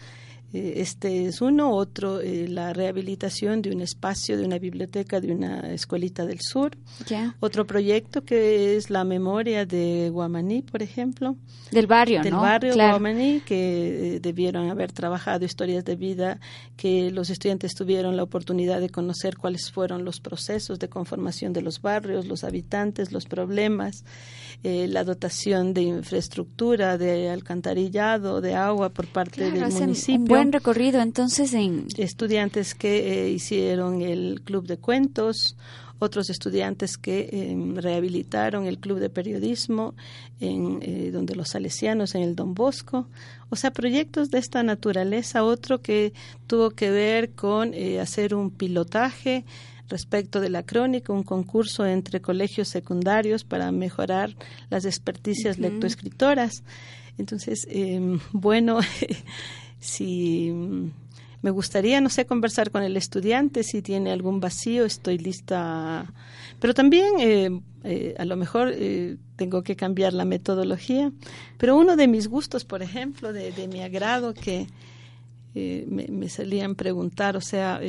[0.53, 5.31] Eh, Este es uno, otro eh, la rehabilitación de un espacio, de una biblioteca, de
[5.33, 6.77] una escuelita del sur.
[7.07, 7.35] Ya.
[7.39, 11.35] Otro proyecto que es la memoria de Guamaní, por ejemplo
[11.71, 12.41] Del barrio, del ¿no?
[12.41, 12.93] barrio Claro.
[12.99, 16.39] Guamaní, que eh, debieron haber trabajado historias de vida,
[16.77, 21.61] que los estudiantes tuvieron la oportunidad de conocer cuáles fueron los procesos de conformación de
[21.63, 24.05] los barrios, los habitantes, los problemas,
[24.63, 30.19] eh, la dotación de infraestructura, de alcantarillado, de agua por parte Claro, del hacen municipio.
[30.21, 31.87] un buen recorrido entonces en...
[31.97, 35.55] estudiantes que eh, hicieron el club de cuentos,
[35.99, 39.93] otros estudiantes que eh, rehabilitaron el club de periodismo
[40.41, 43.07] en eh, donde los salesianos en el Don Bosco,
[43.49, 46.11] o sea, proyectos de esta naturaleza, otro que
[46.47, 49.45] tuvo que ver con eh, hacer un pilotaje
[49.89, 54.35] respecto de la crónica, un concurso entre colegios secundarios para mejorar
[54.69, 55.63] las experticias Ujú.
[55.63, 56.63] lectoescritoras.
[57.17, 58.79] Entonces, eh, bueno,
[59.79, 60.51] si
[61.43, 66.05] me gustaría, no sé, conversar con el estudiante, si tiene algún vacío, estoy lista.
[66.59, 71.11] Pero también, eh, eh, a lo mejor eh, tengo que cambiar la metodología.
[71.57, 74.67] Pero uno de mis gustos, por ejemplo, de, de mi agrado, que
[75.53, 77.81] eh, me, me salían preguntar, o sea,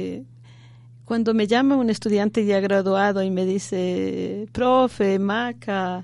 [1.05, 6.03] cuando me llama un estudiante ya graduado y me dice, profe, Maca,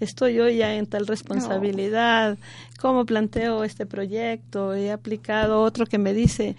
[0.00, 2.38] estoy hoy ya en tal responsabilidad,
[2.80, 6.56] cómo planteo este proyecto, he aplicado otro que me dice,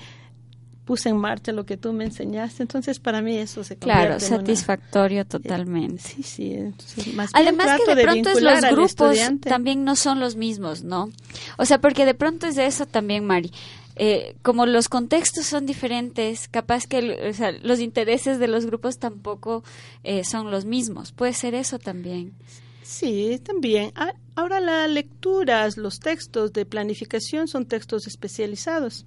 [0.90, 4.14] puse en marcha lo que tú me enseñaste, entonces para mí eso se convierte Claro,
[4.14, 6.02] en satisfactorio totalmente.
[6.02, 10.36] Sí, sí, entonces más Además que de pronto es los grupos también no son los
[10.36, 11.12] mismos, ¿no?
[11.58, 13.52] O sea, porque de pronto es de eso también, Mari.
[14.02, 18.98] Eh, como los contextos son diferentes, capaz que o sea, los intereses de los grupos
[18.98, 19.64] tampoco
[20.04, 21.12] eh, son los mismos.
[21.12, 22.34] Puede ser eso también.
[22.82, 23.92] Sí, también.
[23.96, 29.06] Ah, Ahora las lecturas, los textos de planificación son textos especializados.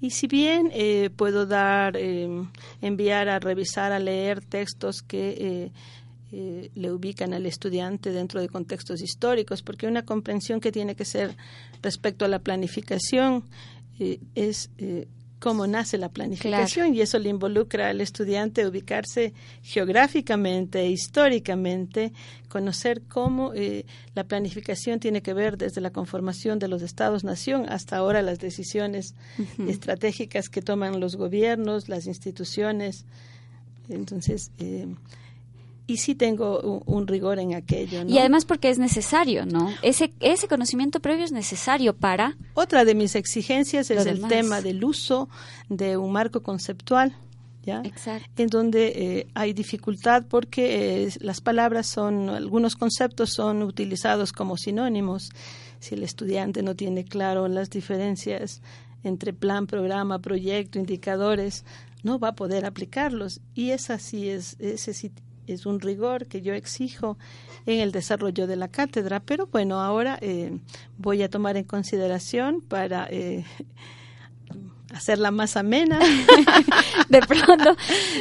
[0.00, 2.26] Y si bien eh, puedo dar, eh,
[2.80, 5.72] enviar a revisar, a leer textos que eh,
[6.32, 11.04] eh, le ubican al estudiante dentro de contextos históricos, porque una comprensión que tiene que
[11.04, 11.36] ser
[11.82, 13.44] respecto a la planificación
[13.98, 15.06] eh, es eh,
[15.44, 22.14] cómo nace la planificación y eso le involucra al estudiante ubicarse geográficamente e históricamente,
[22.48, 27.98] conocer cómo eh, la planificación tiene que ver desde la conformación de los estados-nación hasta
[27.98, 29.14] ahora las decisiones
[29.68, 33.04] estratégicas que toman los gobiernos, las instituciones.
[33.90, 34.86] Entonces, eh,
[35.86, 38.04] y sí tengo un, un rigor en aquello.
[38.04, 38.10] ¿no?
[38.10, 39.70] Y además porque es necesario, ¿no?
[39.82, 42.36] Ese, ese conocimiento previo es necesario para...
[42.54, 45.28] Otra de mis exigencias es el tema del uso
[45.68, 47.14] de un marco conceptual,
[47.62, 47.82] ¿ya?
[47.84, 48.42] Exacto.
[48.42, 54.56] En donde eh, hay dificultad porque eh, las palabras son, algunos conceptos son utilizados como
[54.56, 55.30] sinónimos.
[55.80, 58.62] Si el estudiante no tiene claro las diferencias
[59.02, 61.66] entre plan, programa, proyecto, indicadores,
[62.02, 63.40] no va a poder aplicarlos.
[63.54, 65.12] Y esa sí es, ese sí
[65.46, 67.18] es un rigor que yo exijo
[67.66, 69.20] en el desarrollo de la cátedra.
[69.20, 70.58] Pero bueno, ahora eh,
[70.98, 73.44] voy a tomar en consideración para eh,
[74.94, 75.98] hacerla más amena.
[77.08, 77.76] de pronto.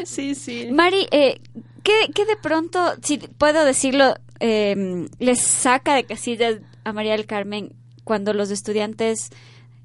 [0.05, 0.69] Sí, sí.
[0.71, 1.39] Mari, eh,
[1.83, 7.25] ¿qué, qué de pronto, si puedo decirlo, eh, les saca de casillas a María del
[7.25, 9.29] Carmen cuando los estudiantes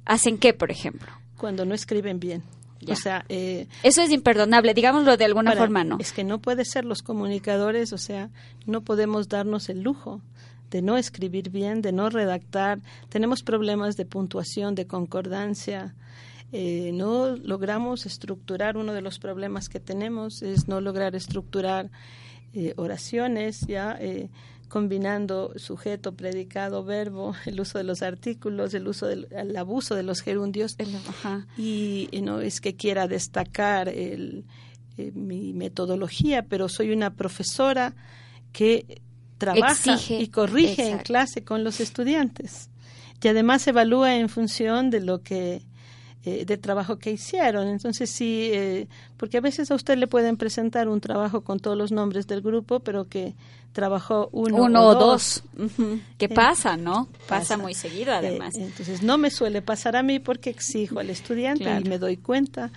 [0.05, 1.09] hacen qué, por ejemplo?
[1.37, 2.43] Cuando no escriben bien.
[2.81, 2.93] Ya.
[2.95, 5.97] O sea, eh, Eso es imperdonable, digámoslo de alguna para- forma, ¿no?
[5.99, 8.31] Es que no puede ser los comunicadores, o sea,
[8.67, 10.21] no podemos darnos el lujo
[10.71, 12.79] de no escribir bien, de no redactar.
[13.09, 15.95] Tenemos problemas de puntuación, de concordancia.
[16.53, 18.77] Eh, no logramos estructurar.
[18.77, 21.91] Uno de los problemas que tenemos es no lograr estructurar
[22.55, 24.29] eh, oraciones, ya eh,
[24.69, 30.03] combinando sujeto, predicado, verbo, el uso de los artículos, el uso del el abuso de
[30.03, 30.77] los gerundios.
[31.09, 31.47] Ajá.
[31.57, 34.45] Y no es que quiera destacar el,
[34.99, 37.95] eh, mi metodología, pero soy una profesora
[38.53, 39.01] que
[39.39, 40.21] trabaja Exige.
[40.21, 42.69] y corrige en clase con los estudiantes.
[43.23, 45.63] Y además evalúa en función de lo que
[46.25, 47.69] eh, de trabajo que hicieron.
[47.69, 51.77] Entonces sí, eh, porque a veces a usted le pueden presentar un trabajo con todos
[51.77, 53.37] los nombres del grupo, pero que
[53.73, 55.43] trabajó uno, Uno o dos.
[55.57, 55.71] dos.
[55.73, 56.01] Ujú.
[56.19, 57.07] ¿Qué Eh, pasa, no?
[57.27, 57.57] Pasa, pasa.
[57.59, 58.57] muy seguido, además.
[58.57, 61.85] Eh, entonces no me suele pasar a mí porque exijo al estudiante Claro.
[61.87, 62.71] y me doy cuenta.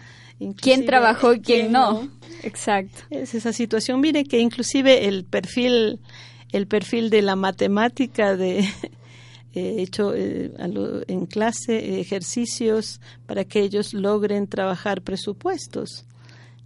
[0.59, 2.07] ¿Quién trabajó y quién, quién no?
[2.43, 3.03] Exacto.
[3.11, 3.99] Es esa situación.
[4.01, 5.99] Mire que inclusive el perfil,
[6.51, 8.67] el perfil de la matemática de
[9.53, 16.05] he hecho eh, lo- en clase ejercicios para que ellos logren trabajar presupuestos,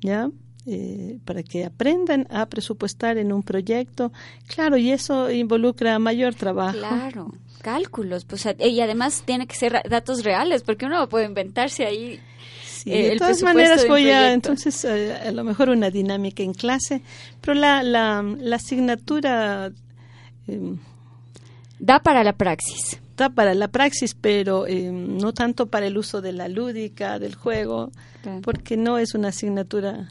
[0.01, 0.29] ¿ya?
[0.67, 4.11] Eh, para que aprendan a presupuestar en un proyecto.
[4.47, 6.77] Claro, y eso involucra mayor trabajo.
[6.79, 8.25] Claro, cálculos.
[8.25, 12.19] Pues, y además tiene que ser datos reales, porque uno no puede inventarse ahí.
[12.65, 16.41] Sí, eh, de el todas maneras voy a entonces eh, a lo mejor una dinámica
[16.41, 17.01] en clase,
[17.41, 19.71] pero la la, la asignatura
[20.47, 20.75] eh,
[21.79, 22.99] Da para la praxis.
[23.17, 27.35] da para la praxis, pero eh, no tanto para el uso de la lúdica, del
[27.35, 27.91] juego,
[28.23, 28.41] Claro.
[28.41, 30.09] porque no es una asignatura.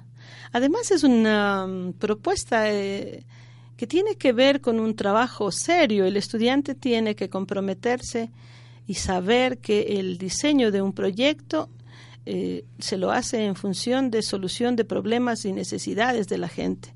[0.53, 3.25] Además es una mm, propuesta eh,
[3.77, 6.05] que tiene que ver con un trabajo serio.
[6.05, 8.31] El estudiante tiene que comprometerse
[8.87, 11.69] y saber que el diseño de un proyecto
[12.27, 16.95] eh, se lo hace en función de solución de problemas y necesidades de la gente.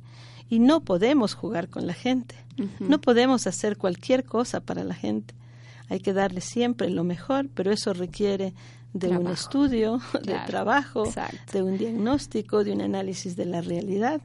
[0.48, 2.34] Y no podemos jugar con la gente.
[2.80, 5.34] No podemos hacer cualquier cosa para la gente.
[5.88, 8.52] Hay que darle siempre lo mejor, pero eso requiere
[8.92, 11.52] de un estudio, de trabajo, exacto.
[11.52, 14.20] de un diagnóstico, de un análisis de la realidad.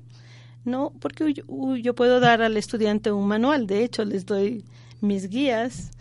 [0.66, 4.64] No, porque yo, yo puedo dar al estudiante un manual, de hecho les doy
[5.02, 5.92] mis guías,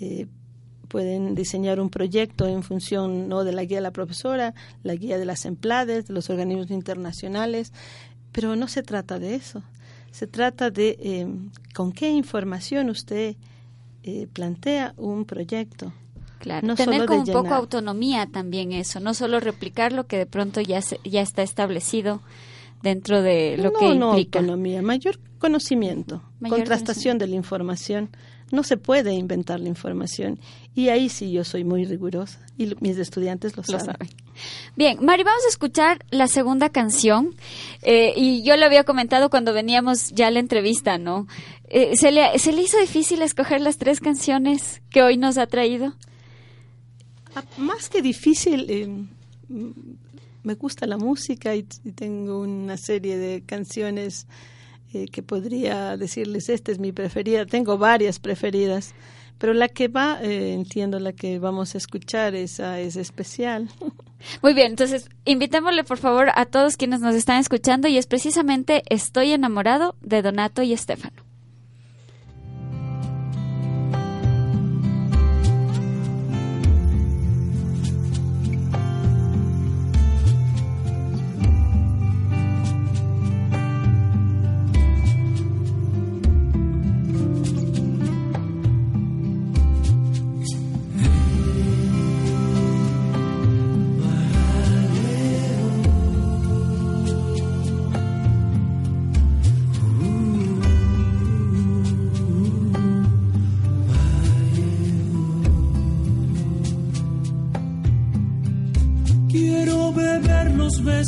[0.00, 0.26] eh,
[0.88, 5.18] pueden diseñar un proyecto en función no de la guía de la profesora, la guía
[5.18, 7.72] de las emplades, de los organismos internacionales,
[8.32, 9.62] pero no se trata de eso.
[10.10, 11.28] Se trata de eh,
[11.74, 13.36] con qué información usted
[14.02, 15.92] eh, plantea un proyecto.
[16.38, 20.18] Claro, No tener solo como un poco autonomía también eso, no solo replicar lo que
[20.18, 22.20] de pronto ya se- ya está establecido
[22.82, 24.38] dentro de lo no, que no implica.
[24.38, 28.10] autonomía, mayor conocimiento, Mayor contrastación de la información.
[28.50, 30.38] No se puede inventar la información.
[30.74, 32.38] Y ahí sí yo soy muy rigurosa.
[32.56, 33.86] Y lo- mis estudiantes lo, Lo saben.
[33.96, 34.08] saben.
[34.74, 37.34] Bien, Mari, vamos a escuchar la segunda canción.
[37.82, 41.26] Eh, y yo le había comentado cuando veníamos ya a la entrevista, ¿no?
[41.68, 45.46] Eh, ¿se, le, ¿Se le hizo difícil escoger las tres canciones que hoy nos ha
[45.46, 45.92] traído?
[47.34, 48.88] Ah, Más que difícil, eh,
[50.42, 54.26] me gusta la música y, y tengo una serie de canciones
[54.94, 57.44] eh, que podría decirles, esta es mi preferida.
[57.44, 58.94] Tengo varias preferidas,
[59.36, 63.68] pero la que va, eh, entiendo, la que vamos a escuchar, esa es especial.
[64.42, 68.82] Muy bien, entonces invitémosle por favor a todos quienes nos están escuchando y es precisamente
[68.88, 71.27] Estoy enamorado de Donato y Estefano.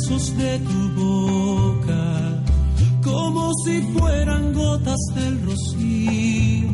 [0.01, 2.43] Besos de tu boca
[3.03, 6.69] como si fueran gotas del rocío.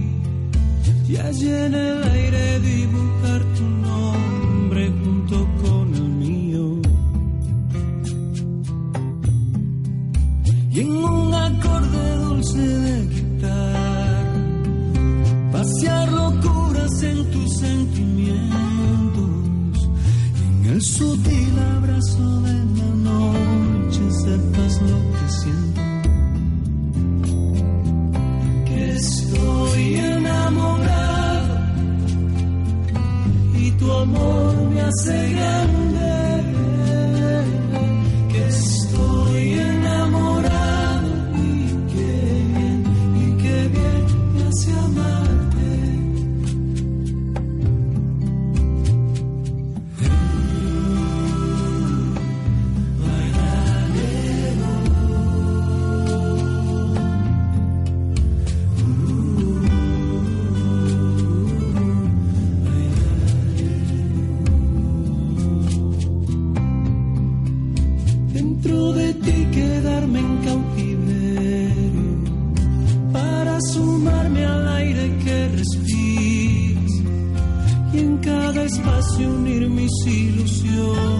[1.07, 3.16] Y allí en el aire dibujar
[79.87, 81.16] mis ilusiones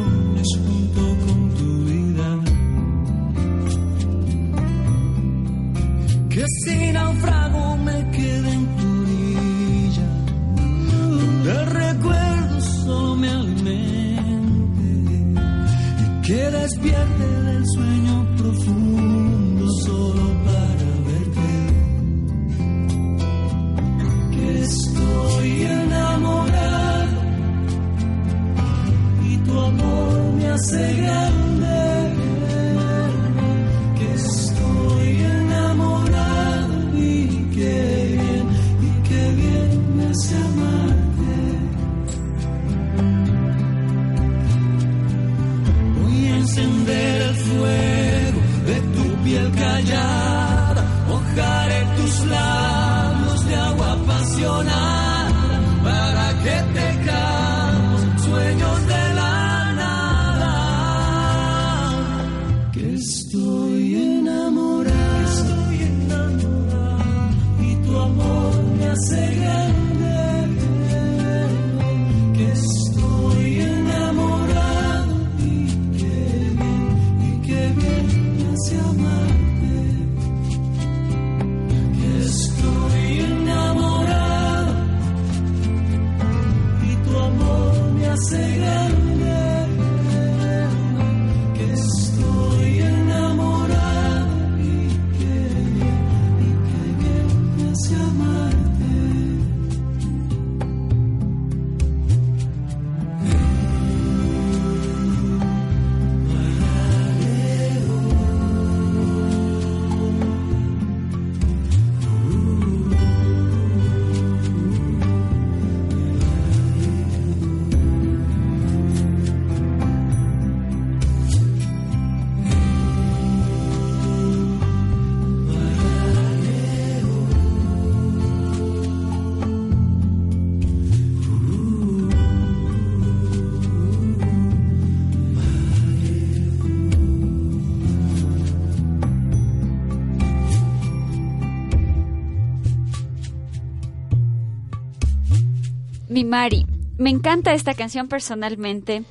[146.18, 146.66] Mi Mari,
[146.98, 149.04] me encanta esta canción personalmente,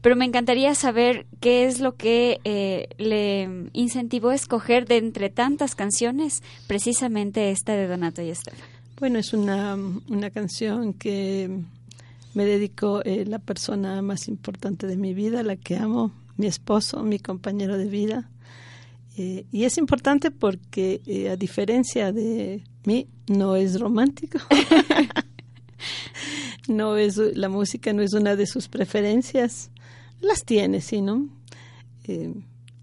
[0.00, 5.28] pero me encantaría saber qué es lo que eh, le incentivó a escoger de entre
[5.28, 8.58] tantas canciones precisamente esta de Donato y Esteban.
[8.98, 9.76] Bueno, es una,
[10.08, 11.60] una canción que
[12.32, 17.02] me dedicó eh, la persona más importante de mi vida, la que amo, mi esposo,
[17.02, 18.30] mi compañero de vida.
[19.18, 24.38] Eh, y es importante porque, eh, a diferencia de mí, no es romántico.
[26.68, 29.70] no es la música no es una de sus preferencias.
[30.20, 31.28] Las tiene, sí, ¿no?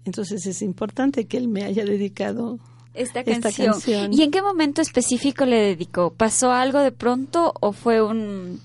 [0.04, 2.58] entonces es importante que él me haya dedicado
[2.92, 4.12] esta canción.
[4.12, 6.12] ¿Y en qué momento específico le dedicó?
[6.12, 8.60] ¿Pasó algo de pronto o fue un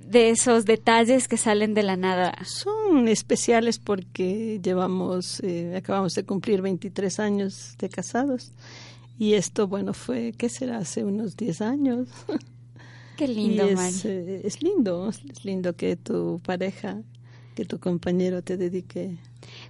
[0.00, 2.34] de esos detalles que salen de la nada?
[2.44, 8.52] Son especiales porque llevamos, eh, acabamos de cumplir 23 años de casados
[9.18, 10.78] y esto, bueno, fue, ¿qué será?
[10.78, 12.08] Hace unos 10 años.
[13.18, 17.02] Qué lindo, es, eh, es lindo, es lindo que tu pareja,
[17.56, 19.18] que tu compañero te dedique.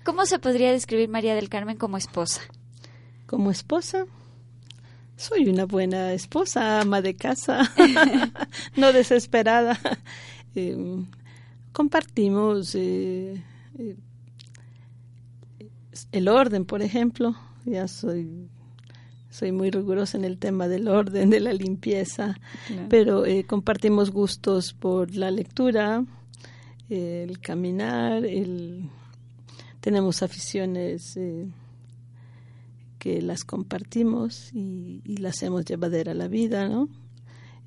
[0.04, 2.42] ¿Cómo se podría describir María del Carmen como esposa?
[3.24, 4.04] Como esposa,
[5.16, 7.72] soy una buena esposa, ama de casa,
[8.76, 9.80] no desesperada.
[10.54, 11.06] Em,
[11.72, 13.42] compartimos eh,
[13.78, 13.96] eh,
[16.12, 17.34] el orden, por ejemplo.
[17.64, 18.50] Ya soy
[19.38, 22.38] soy muy rigurosa en el tema del orden, de la limpieza,
[22.88, 26.04] pero eh, compartimos gustos por la lectura,
[26.88, 28.88] el caminar, el
[29.80, 31.16] tenemos aficiones
[32.98, 36.88] que las compartimos y, las hacemos llevadera a la vida, ¿no?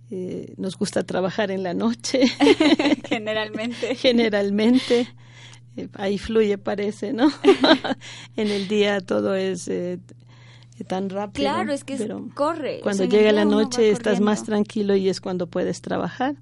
[0.09, 2.27] Eh, nos gusta trabajar en la noche.
[3.07, 3.95] Generalmente.
[3.95, 5.07] Generalmente.
[5.77, 7.31] Eh, ahí fluye, parece, ¿no?
[8.35, 9.99] en el día todo es eh,
[10.83, 11.49] tan rápido.
[11.49, 11.97] Claro, es que
[12.33, 12.79] corre.
[12.81, 16.35] Cuando llega la noche estás más tranquilo y es cuando puedes trabajar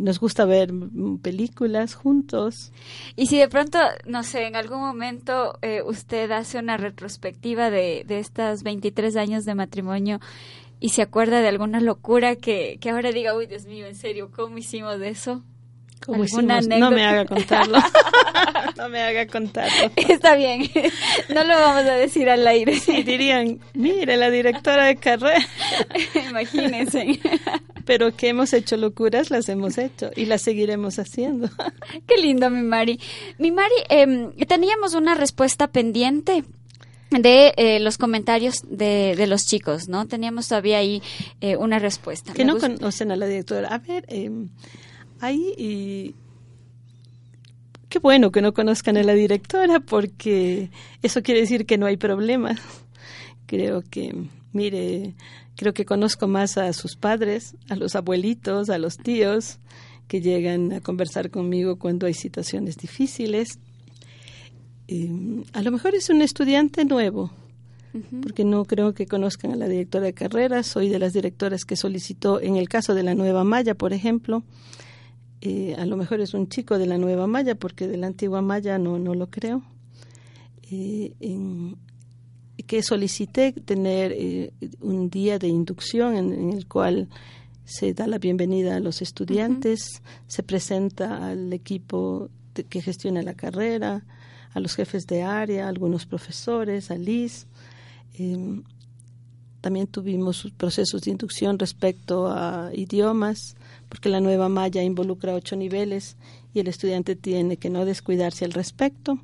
[0.00, 0.72] nos gusta ver
[1.22, 2.72] películas juntos.
[3.16, 8.04] Y si de pronto, no sé, en algún momento eh, usted hace una retrospectiva de,
[8.06, 10.20] de estos 23 años de matrimonio
[10.80, 14.30] y se acuerda de alguna locura que, que ahora diga, uy, Dios mío, en serio,
[14.34, 15.42] ¿cómo hicimos de eso?
[16.04, 16.66] ¿Cómo hicimos?
[16.68, 17.78] No me haga contarlo.
[18.76, 19.90] no me haga contarlo.
[19.96, 20.68] Está bien.
[21.28, 22.78] No lo vamos a decir al aire.
[22.80, 25.46] Sí, dirían, mire, la directora de carrera.
[26.28, 27.20] Imagínense
[27.88, 31.48] pero que hemos hecho locuras, las hemos hecho y las seguiremos haciendo.
[32.06, 33.00] Qué lindo, mi Mari.
[33.38, 36.44] Mi Mari, eh, teníamos una respuesta pendiente
[37.10, 40.06] de eh, los comentarios de, de, los chicos, ¿no?
[40.06, 41.02] Teníamos todavía ahí
[41.40, 42.34] eh, una respuesta.
[42.34, 43.68] Que no conocen a la directora.
[43.68, 44.30] A ver, eh,
[45.20, 46.14] ahí...
[47.88, 50.70] qué bueno que no conozcan a la directora porque
[51.02, 52.56] eso quiere decir que no hay problema.
[53.46, 54.14] Creo que,
[54.52, 55.14] mire,
[55.58, 59.58] Creo que conozco más a sus padres, a los abuelitos, a los tíos
[60.06, 63.58] que llegan a conversar conmigo cuando hay situaciones difíciles.
[65.52, 67.32] a lo mejor es un estudiante nuevo,
[68.22, 70.68] porque no creo que conozcan a la directora de carreras.
[70.68, 74.44] Soy de las directoras que solicitó, en el caso de la Nueva Maya, por ejemplo,
[75.40, 78.42] eh, a lo mejor es un chico de la Nueva Maya, porque de la antigua
[78.42, 79.62] Maya no, no lo creo.
[80.70, 81.76] Eh, en,
[82.66, 87.08] que solicité tener eh, un día de inducción en, el cual
[87.64, 92.28] se da la bienvenida a los estudiantes, se presenta al equipo
[92.68, 94.04] que gestiona la carrera,
[94.52, 97.46] a los jefes de área, a algunos profesores, a Liz.
[99.60, 103.56] También tuvimos procesos de inducción respecto a idiomas,
[103.88, 106.16] porque la nueva malla involucra ocho niveles
[106.54, 109.18] y el estudiante tiene que no descuidarse al respecto.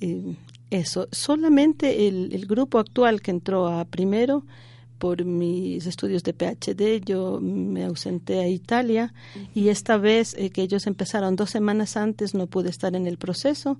[0.00, 0.36] Em,
[0.70, 4.44] eso, solamente el, grupo actual que entró a primero,
[4.98, 9.14] por mis estudios de PhD, yo me ausenté a Italia
[9.54, 13.16] y esta vez eh, que ellos empezaron dos semanas antes no pude estar en el
[13.16, 13.78] proceso.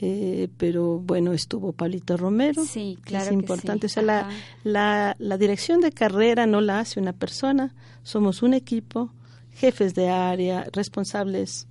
[0.00, 3.86] Eh, pero bueno, estuvo Pablito Romero, sí, claro es importante.
[3.86, 4.28] O sea, la,
[4.62, 7.74] la, la, dirección de carrera no la hace una persona,
[8.04, 9.12] somos un equipo,
[9.52, 11.66] jefes de área, responsables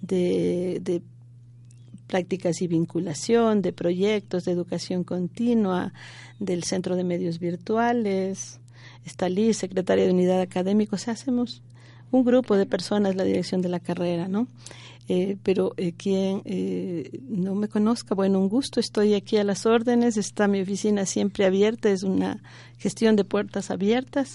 [0.00, 1.02] de, de
[2.06, 5.92] prácticas y vinculación, de proyectos de educación continua,
[6.38, 8.60] del Centro de Medios Virtuales,
[9.04, 11.62] está Liz, secretaria de Unidad Académica, o sea, hacemos
[12.10, 14.46] un grupo de personas la dirección de la carrera, ¿no?
[15.08, 19.64] Eh, pero eh, quien eh, no me conozca, bueno, un gusto, estoy aquí a las
[19.64, 22.42] órdenes, está mi oficina siempre abierta, es una
[22.78, 24.34] gestión de puertas abiertas,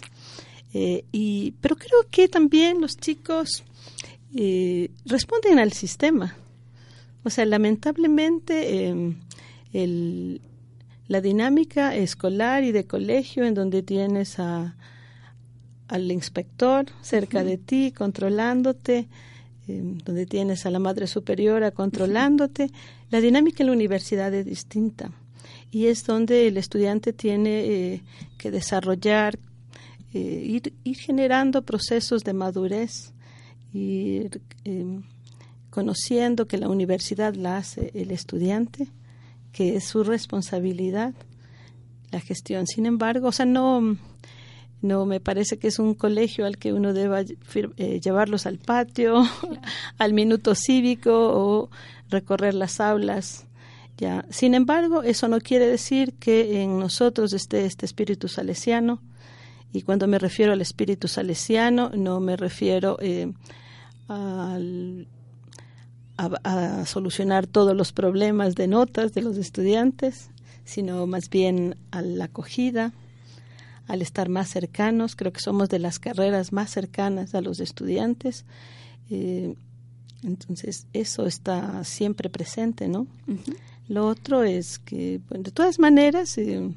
[0.73, 3.65] y, pero creo que también los chicos
[5.05, 6.37] responden al sistema,
[7.25, 9.17] o sea, lamentablemente em,
[9.73, 10.39] el,
[11.09, 14.77] la dinámica escolar y de colegio en donde tienes a,
[15.89, 19.09] al inspector cerca de ti, controlándote,
[19.67, 22.71] eh, donde tienes a la madre superiora controlándote.
[23.09, 25.11] La dinámica en la universidad es distinta
[25.71, 28.03] y es donde el estudiante tiene eh,
[28.37, 29.39] que desarrollar,
[30.13, 33.13] ir, ir, generando procesos de madurez,
[33.71, 34.41] ir
[35.69, 38.87] conociendo que la universidad la hace el estudiante,
[39.53, 41.13] que es su responsabilidad
[42.11, 42.67] la gestión.
[42.67, 43.97] Sin embargo, o sea, no,
[44.81, 49.23] no me parece que es un colegio al que uno deba eh, llevarlos al patio,
[49.97, 51.69] al minuto cívico o
[52.09, 53.45] recorrer las aulas.
[53.97, 54.25] Ya.
[54.29, 58.99] Sin embargo, eso no quiere decir que en nosotros esté este espíritu salesiano.
[59.73, 63.31] Y cuando me refiero al espíritu salesiano, no me refiero eh,
[64.07, 65.07] al
[66.17, 70.29] a, solucionar todos los problemas de notas de los estudiantes,
[70.65, 72.93] sino más bien a la acogida,
[73.87, 75.15] al estar más cercanos.
[75.15, 78.45] Creo que somos de las carreras más cercanas a los estudiantes.
[79.09, 79.55] Eh,
[80.23, 83.07] entonces, eso está siempre presente, ¿no?
[83.87, 86.69] Lo otro es que, de todas maneras, eh,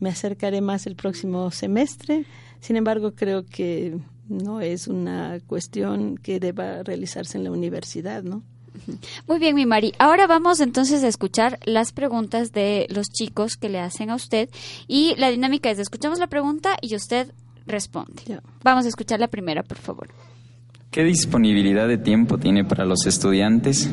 [0.00, 2.24] me acercaré más el próximo semestre.
[2.60, 3.98] Sin embargo, creo que
[4.28, 8.42] no es una cuestión que deba realizarse en la universidad, ¿no?
[9.26, 9.92] Muy bien, mi Mari.
[9.98, 14.48] Ahora vamos entonces a escuchar las preguntas de los chicos que le hacen a usted
[14.88, 17.32] y la dinámica es escuchamos la pregunta y usted
[17.66, 18.40] responde.
[18.62, 20.08] Vamos a escuchar la primera, por favor.
[20.90, 23.90] ¿Qué disponibilidad de tiempo tiene para los estudiantes?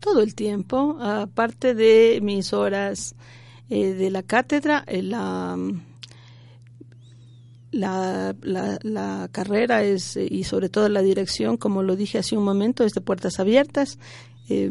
[0.00, 3.14] Todo el tiempo, aparte de mis horas
[3.70, 5.56] eh, de la cátedra, eh, la
[7.70, 12.44] la, la, carrera es, eh, y sobre todo la dirección, como lo dije hace un
[12.44, 13.98] momento, es de puertas abiertas.
[14.50, 14.70] Eh,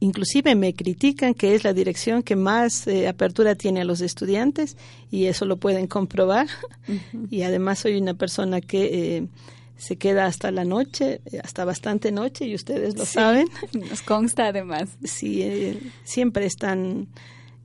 [0.00, 4.76] inclusive me critican que es la dirección que más eh, apertura tiene a los estudiantes
[5.10, 6.48] y eso lo pueden comprobar.
[7.30, 9.28] Y además soy una persona que
[9.76, 13.48] se queda hasta la noche, hasta bastante noche y ustedes lo saben.
[13.72, 14.90] Nos consta además.
[15.04, 17.08] Sí, siempre están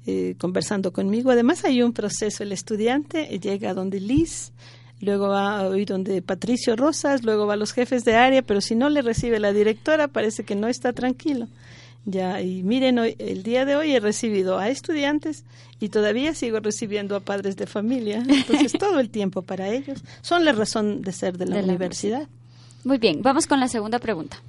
[0.05, 1.31] eh, conversando conmigo.
[1.31, 4.51] Además hay un proceso, el estudiante llega donde Liz,
[4.99, 8.61] luego va a oír donde Patricio Rosas, luego va a los jefes de área, pero
[8.61, 11.47] si no le recibe la directora parece que no está tranquilo.
[12.05, 15.45] Ya, y miren, hoy, el día de hoy he recibido a estudiantes
[15.79, 18.23] y todavía sigo recibiendo a padres de familia.
[18.27, 20.03] Entonces, todo el tiempo para ellos.
[20.21, 22.27] Son la razón de ser de la universidad.
[22.83, 24.41] Muy bien, vamos con la segunda pregunta.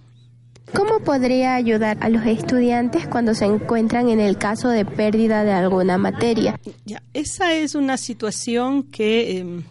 [0.75, 5.53] ¿Cómo podría ayudar a los estudiantes cuando se encuentran en el caso de pérdida de
[5.53, 6.59] alguna materia?
[6.85, 9.63] Ya, esa es una situación que em,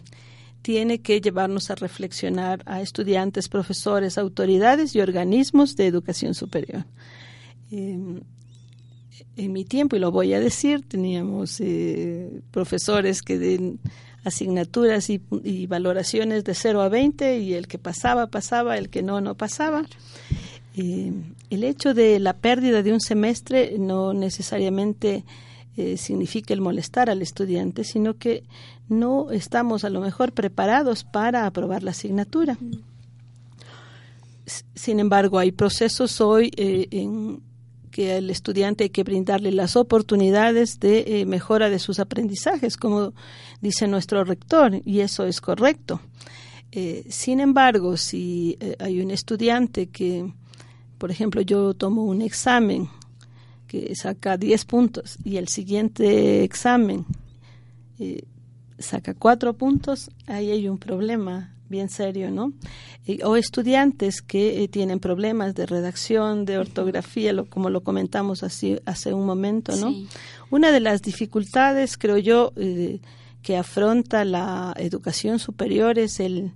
[0.62, 6.86] tiene que llevarnos a reflexionar a estudiantes, profesores, autoridades y organismos de educación superior.
[7.70, 8.22] Em,
[9.36, 13.78] en mi tiempo, y lo voy a decir, teníamos eh, profesores que den
[14.24, 19.02] asignaturas y, y, valoraciones de 0 a 20 y el que pasaba, pasaba, el que
[19.02, 19.84] no, no pasaba.
[20.76, 21.12] Eh,
[21.50, 25.24] el hecho de la pérdida de un semestre no necesariamente
[25.76, 28.42] eh, significa el molestar al estudiante, sino que
[28.88, 32.58] no estamos a lo mejor preparados para aprobar la asignatura.
[34.74, 37.40] Sin embargo, hay procesos hoy eh, en
[37.92, 43.12] que al estudiante hay que brindarle las oportunidades de mejora de sus aprendizajes, como
[43.60, 46.00] dice nuestro rector, y eso es correcto.
[47.08, 50.28] sin embargo, si hay un estudiante que
[51.04, 52.88] por ejemplo, yo tomo un examen
[53.66, 57.04] que saca 10 puntos y el siguiente examen
[57.98, 58.24] eh,
[58.78, 62.54] saca 4 puntos, ahí hay un problema bien serio, ¿no?
[63.22, 68.78] o estudiantes que eh, tienen problemas de redacción, de ortografía, lo, como lo comentamos así
[68.86, 69.94] hace un momento, ¿no?
[70.48, 73.02] Una de las dificultades, creo yo, eh,
[73.42, 76.52] que afronta la educación superior es el,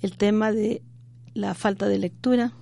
[0.00, 0.80] el tema de
[1.34, 2.54] la falta de lectura,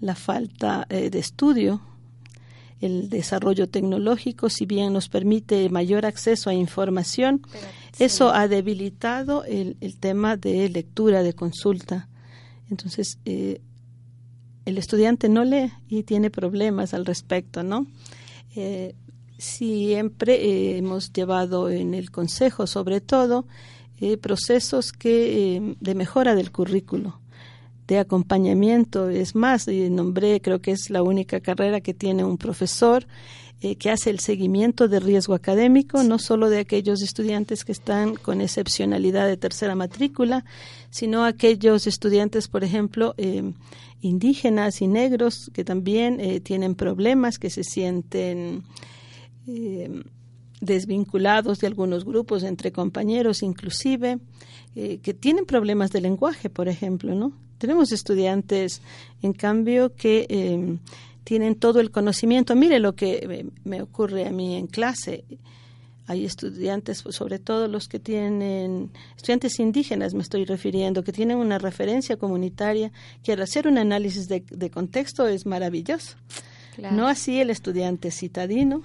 [0.00, 1.80] la falta eh, de estudio,
[2.80, 7.40] el desarrollo tecnológico, si bien nos permite mayor acceso a información,
[7.98, 12.08] eso ha debilitado el, tema de lectura, de consulta.
[12.70, 13.60] Entonces, eh,
[14.66, 17.86] el estudiante no lee y tiene problemas al respecto, ¿no?
[18.56, 18.94] Eh,
[19.38, 23.46] siempre hemos llevado en el Consejo, sobre todo,
[24.20, 27.20] procesos que de mejora del currículo
[27.86, 29.08] de acompañamiento.
[29.08, 33.06] Es más, nombré, creo que es la única carrera que tiene un profesor
[33.64, 38.14] eh, que hace el seguimiento de riesgo académico, no solo de aquellos estudiantes que están
[38.14, 40.44] con excepcionalidad de tercera matrícula,
[40.90, 43.54] sino aquellos estudiantes, por ejemplo, eh,
[44.02, 48.64] indígenas y negros que también eh, tienen problemas, que se sienten
[50.60, 54.18] desvinculados de algunos grupos, entre compañeros inclusive,
[54.76, 57.32] eh, que tienen problemas de lenguaje, por ejemplo, ¿no?
[57.58, 58.82] Tenemos estudiantes,
[59.22, 60.78] en cambio, que eh,
[61.22, 62.54] tienen todo el conocimiento.
[62.54, 65.24] Mire lo que me ocurre a mí en clase.
[66.06, 71.58] Hay estudiantes, sobre todo los que tienen, estudiantes indígenas me estoy refiriendo, que tienen una
[71.58, 76.16] referencia comunitaria, que al hacer un análisis de, contexto es maravilloso.
[76.90, 78.82] No así el estudiante citadino,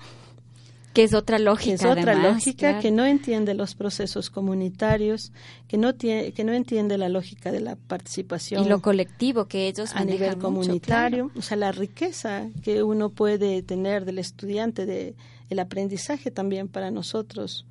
[0.99, 1.75] que es otra lógica.
[1.75, 5.31] es otra lógica que no entiende los procesos comunitarios,
[5.69, 9.67] que no tiene, que no entiende la lógica de la participación y lo colectivo que
[9.67, 15.15] ellos a nivel comunitario, o sea, la riqueza que uno puede tener del estudiante de
[15.49, 17.65] el aprendizaje también para nosotros,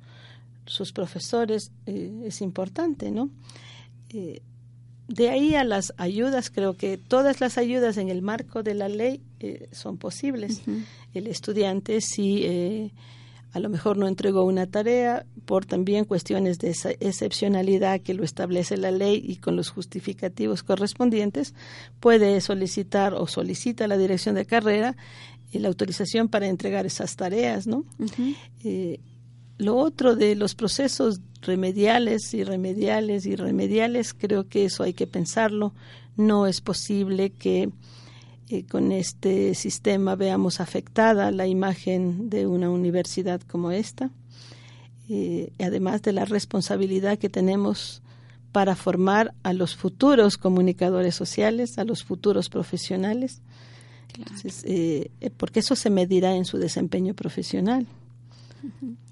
[0.65, 3.29] sus profesores, eh, es importante, ¿no?
[4.09, 4.41] Eh,
[5.07, 8.89] de ahí a las ayudas, creo que todas las ayudas en el marco de la
[8.89, 10.61] ley eh, son posibles.
[11.13, 12.91] El estudiante, si
[13.51, 18.23] a lo mejor no entregó una tarea por también cuestiones de esa excepcionalidad que lo
[18.23, 21.55] establece la ley y con los justificativos correspondientes,
[21.99, 24.95] puede solicitar o solicita la dirección de carrera
[25.57, 27.83] la autorización para entregar esas tareas, ¿no?
[28.63, 28.99] Eh,
[29.57, 35.07] lo otro de los procesos remediales y remediales y remediales, creo que eso hay que
[35.07, 35.73] pensarlo.
[36.15, 37.71] No es posible que
[38.49, 44.09] eh, con este sistema veamos afectada la imagen de una universidad como esta,
[45.09, 48.01] eh, además de la responsabilidad que tenemos
[48.51, 53.41] para formar a los futuros comunicadores sociales, a los futuros profesionales.
[54.65, 57.87] Eh, eh, porque eso se medirá en su desempeño profesional.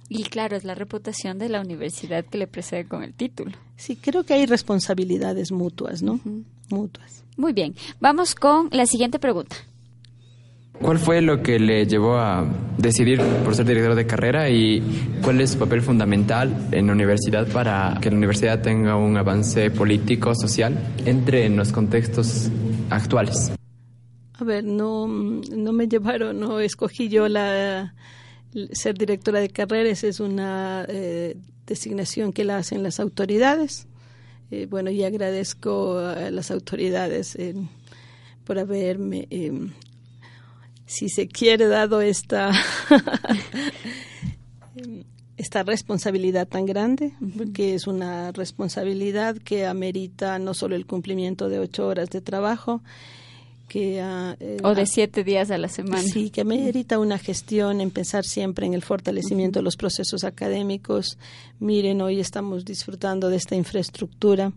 [0.09, 3.51] Y claro, es la reputación de la universidad que le precede con el título.
[3.75, 6.19] Sí, creo que hay responsabilidades mutuas, ¿no?
[6.69, 7.23] Mutuas.
[7.37, 9.55] Muy bien, vamos con la siguiente pregunta.
[10.81, 12.45] ¿Cuál fue lo que le llevó a
[12.77, 14.81] decidir por ser director de carrera y
[15.23, 19.71] cuál es su papel fundamental en la universidad para que la universidad tenga un avance
[19.71, 22.49] político, social, entre en los contextos
[22.91, 23.51] actuales?
[24.33, 27.95] A ver, no, no me llevaron, no escogí yo la
[28.71, 33.86] ser directora de carreras, es una eh, designación que la hacen las autoridades.
[34.49, 37.53] Eh, bueno, y agradezco a las autoridades eh,
[38.45, 39.27] por haberme,
[40.85, 42.51] si se quiere, dado esta,
[45.37, 51.59] esta responsabilidad tan grande, porque es una responsabilidad que amerita no solo el cumplimiento de
[51.59, 52.81] ocho horas de trabajo,
[53.67, 56.01] que eh, o de siete días a la semana.
[56.01, 61.17] sí que merita una gestión en pensar siempre en el fortalecimiento de los procesos académicos.
[61.59, 64.53] Miren hoy estamos disfrutando de esta infraestructura.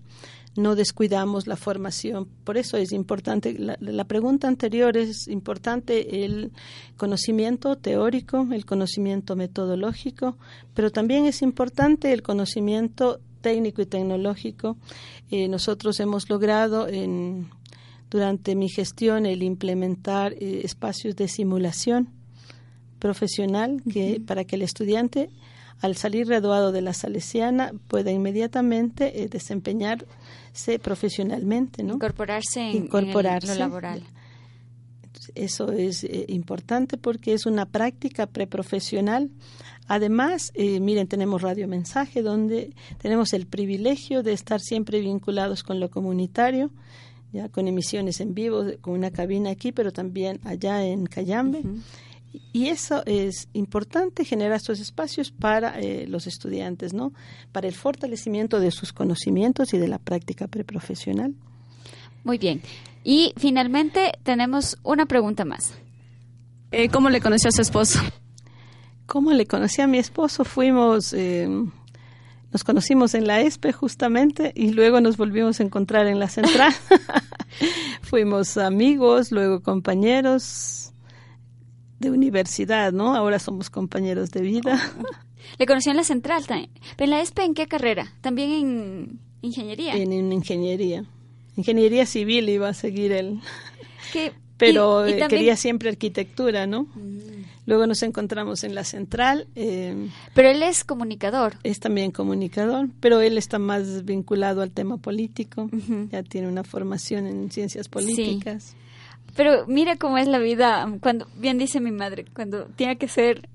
[0.56, 2.26] No descuidamos la formación.
[2.44, 6.52] Por eso es importante la, la pregunta anterior es importante el
[6.96, 10.36] conocimiento teórico el conocimiento metodológico
[10.74, 14.76] pero también es importante el conocimiento técnico y tecnológico.
[15.30, 17.48] Eh, nosotros hemos logrado en
[18.10, 22.08] durante mi gestión el implementar eh, espacios de simulación
[22.98, 25.30] profesional que para que el estudiante
[25.80, 31.94] al salir graduado de la Salesiana pueda inmediatamente eh, desempeñarse profesionalmente, ¿no?
[31.94, 33.54] Incorporarse en, Incorporarse.
[33.54, 34.02] lo laboral.
[35.34, 39.30] eso es eh, importante porque es una práctica preprofesional.
[39.86, 45.90] Además, miren, tenemos radio mensaje donde tenemos el privilegio de estar siempre vinculados con lo
[45.90, 46.70] comunitario
[47.32, 51.62] ya con emisiones en vivo, con una cabina aquí, pero también allá en Cayambe.
[52.52, 57.12] Y eso es importante generar estos espacios para eh, los estudiantes, ¿no?
[57.50, 61.34] Para el fortalecimiento de sus conocimientos y de la práctica preprofesional.
[62.22, 62.62] Muy bien.
[63.02, 65.74] Y finalmente tenemos una pregunta más.
[66.70, 67.98] Eh, ¿Cómo le conoció a su esposo?
[69.06, 70.44] ¿Cómo le conocí a mi esposo?
[70.44, 71.48] Fuimos eh,
[72.52, 76.72] nos conocimos en la ESPE justamente y luego nos volvimos a encontrar en la central.
[78.02, 80.92] Fuimos amigos, luego compañeros
[82.00, 83.14] de universidad, ¿no?
[83.14, 84.92] Ahora somos compañeros de vida.
[85.58, 86.70] Le conocí en la central también.
[86.96, 88.12] ¿Pero en la ESPE en qué carrera?
[88.20, 89.94] ¿También en ingeniería?
[89.94, 91.04] En, ingeniería.
[91.56, 93.40] Ingeniería civil iba a seguir él.
[94.56, 96.82] Pero eh, quería siempre arquitectura, ¿no?
[96.94, 97.39] Mm.
[97.70, 99.46] Luego nos encontramos en la central.
[99.54, 101.54] Eh, pero él es comunicador.
[101.62, 105.70] Es también comunicador, pero él está más vinculado al tema político.
[106.10, 108.74] Ya tiene una formación en ciencias políticas.
[109.36, 113.48] Pero mira cómo es la vida, cuando bien dice mi madre, cuando tiene que ser,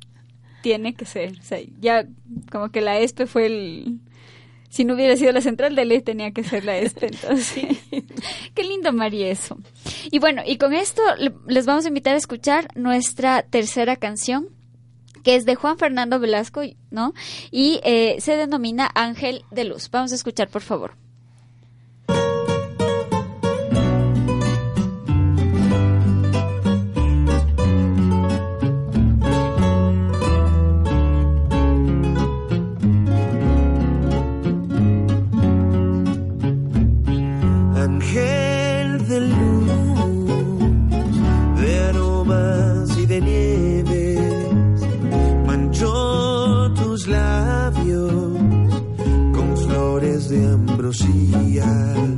[0.61, 1.38] tiene que ser.
[1.38, 2.07] O sea, ya
[2.49, 3.99] como que la ESPE fue el,
[4.70, 7.07] si no hubiera sido la central de ley tenía que ser la este.
[7.07, 7.66] Entonces,
[8.53, 9.57] qué lindo, María, eso.
[10.11, 11.01] Y bueno, y con esto
[11.47, 14.49] les vamos a invitar a escuchar nuestra tercera canción
[15.24, 16.61] que es de Juan Fernando Velasco,
[16.91, 17.16] ¿no?
[17.49, 19.89] Y eh, se denomina Ángel de Luz.
[19.89, 20.97] Vamos a escuchar, por favor.
[51.36, 52.14] Ambrosía.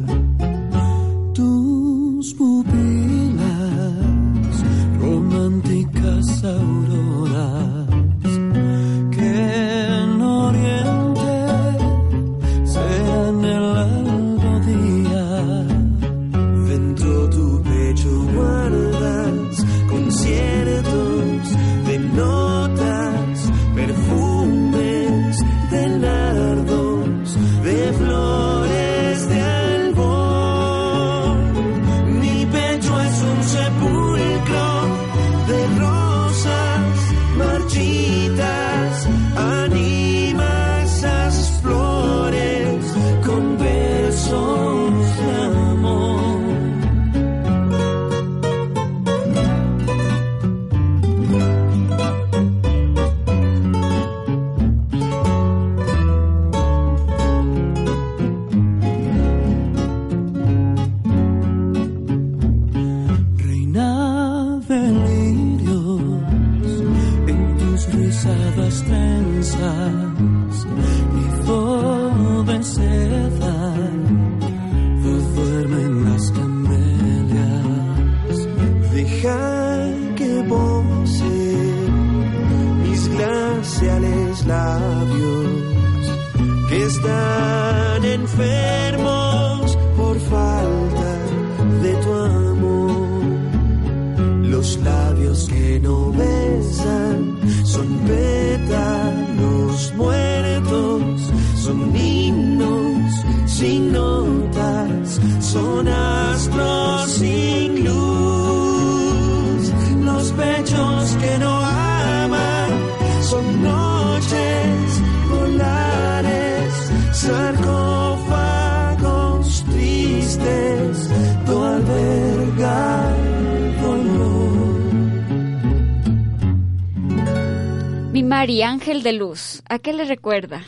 [129.08, 130.64] De Luz, ¿a qué le recuerda?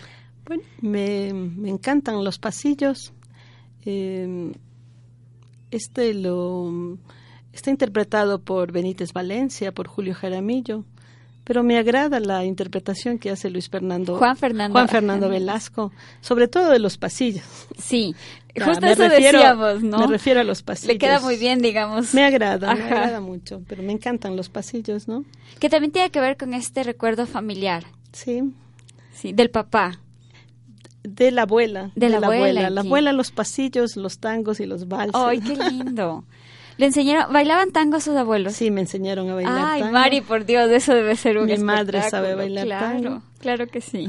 [0.46, 3.12] Bueno, me, me encantan los pasillos.
[3.86, 4.52] Eh,
[5.72, 6.98] este lo
[7.54, 10.86] está interpretado por Benítez Valencia, por Julio Jaramillo,
[11.44, 14.74] pero me agrada la interpretación que hace Luis Fernando Juan Fernando.
[14.74, 17.44] Juan Fernando Velasco, sobre todo de los pasillos.
[17.78, 18.16] Sí,
[18.56, 20.00] Ya, justo eso refiero- decíamos, ¿no?
[20.00, 20.94] Me refiero a los pasillos.
[20.94, 22.14] Le queda muy bien, digamos.
[22.14, 25.24] Me agrada, me agrada mucho, pero me encantan los pasillos, ¿no?
[25.60, 27.84] Que también tiene que ver con este recuerdo familiar.
[28.12, 28.44] Sí.
[29.14, 30.00] Sí, del papá.
[31.04, 31.92] De la abuela.
[31.96, 35.16] De la abuela, La abuela, los pasillos, los tangos y los valses.
[35.16, 36.26] ¡Ay, qué lindo!
[36.78, 38.54] Le enseñaron, ¿bailaban tango a sus abuelos?
[38.54, 39.94] Sí, me enseñaron a bailar Ay, tango.
[39.94, 43.22] Mari, por Dios, eso debe ser un Mi madre sabe bailar claro, tango.
[43.40, 44.08] Claro que sí.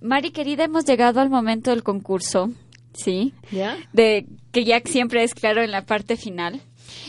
[0.00, 2.50] Mari, querida, hemos llegado al momento del concurso,
[2.94, 3.32] ¿sí?
[3.52, 3.76] ¿Ya?
[3.92, 6.60] De que ya siempre es claro en la parte final.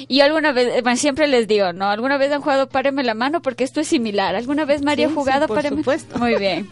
[0.08, 1.90] Y yo alguna vez, eh, bueno, siempre les digo, ¿no?
[1.90, 3.42] ¿Alguna vez han jugado Páreme la mano?
[3.42, 4.36] Porque esto es similar.
[4.36, 5.78] ¿Alguna vez Mari Sí, ha sí, jugado por Páreme?
[5.78, 6.18] supuesto.
[6.20, 6.70] Muy bien.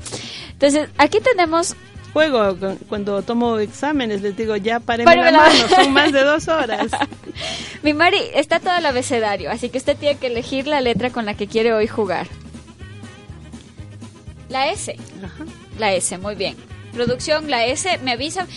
[0.52, 1.76] Entonces, aquí tenemos
[2.14, 6.14] Juego cu- cuando tomo exámenes, les digo, ya paren Páreme la la mano, son más
[6.14, 6.88] de dos horas.
[7.84, 11.26] Mi Mari, está todo el abecedario, así que usted tiene que elegir la letra con
[11.26, 12.28] la que quiere hoy jugar.
[14.50, 14.96] La S.
[15.78, 16.56] La S, muy bien.
[16.94, 18.48] Producción, la S, me avisa.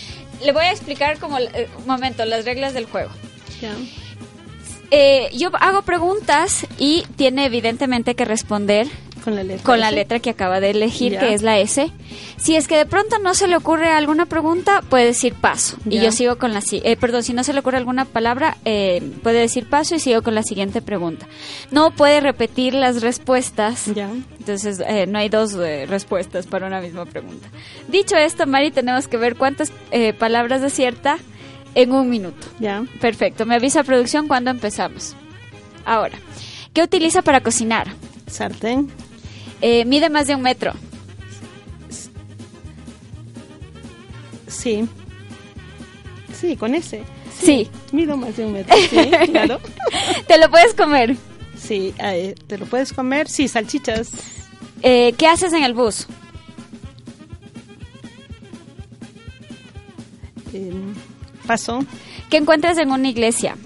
[0.44, 3.11] Le voy a explicar como, eh, un momento, las reglas del juego.
[4.91, 8.86] Eh, yo hago preguntas y tiene evidentemente que responder
[9.22, 9.62] Con la letra.
[9.64, 9.97] con la S.
[9.97, 11.20] letra que acaba de elegir, Ya.
[11.20, 11.91] que es la S.
[12.39, 15.76] Si es que de pronto no se le ocurre alguna pregunta, puede decir paso.
[15.91, 16.62] Y yo sigo con la...
[16.72, 20.22] Eh, perdón, si no se le ocurre alguna palabra, eh, puede decir paso y sigo
[20.22, 21.26] con la siguiente pregunta.
[21.70, 23.86] No puede repetir las respuestas.
[23.95, 24.09] Ya.
[24.39, 27.49] Entonces, eh, no hay dos eh, respuestas para una misma pregunta.
[27.89, 31.18] Dicho esto, Mari, tenemos que ver cuántas eh, palabras acierta
[31.79, 32.49] en un minuto.
[32.59, 32.85] Ya.
[33.01, 33.47] Perfecto.
[33.47, 35.14] Me avisa producción cuando empezamos.
[35.85, 36.18] Ahora,
[36.72, 37.87] ¿qué utiliza para cocinar?
[38.26, 38.91] Sartén.
[39.61, 40.72] Eh, mide más de un metro.
[44.49, 44.89] Sí.
[46.33, 47.05] Sí, con ese.
[47.41, 47.70] Sí.
[47.93, 48.76] Mido más de un metro.
[48.76, 49.61] Sí, claro.
[50.26, 51.16] ¿Te lo puedes comer?
[51.57, 53.29] Sí, eh, ¿te lo puedes comer?
[53.29, 54.11] Sí, salchichas.
[54.83, 56.09] Eh, ¿Qué haces en el bus?
[60.53, 60.72] Eh,
[61.49, 61.80] paso.
[62.30, 63.57] ¿Qué encuentras en una iglesia?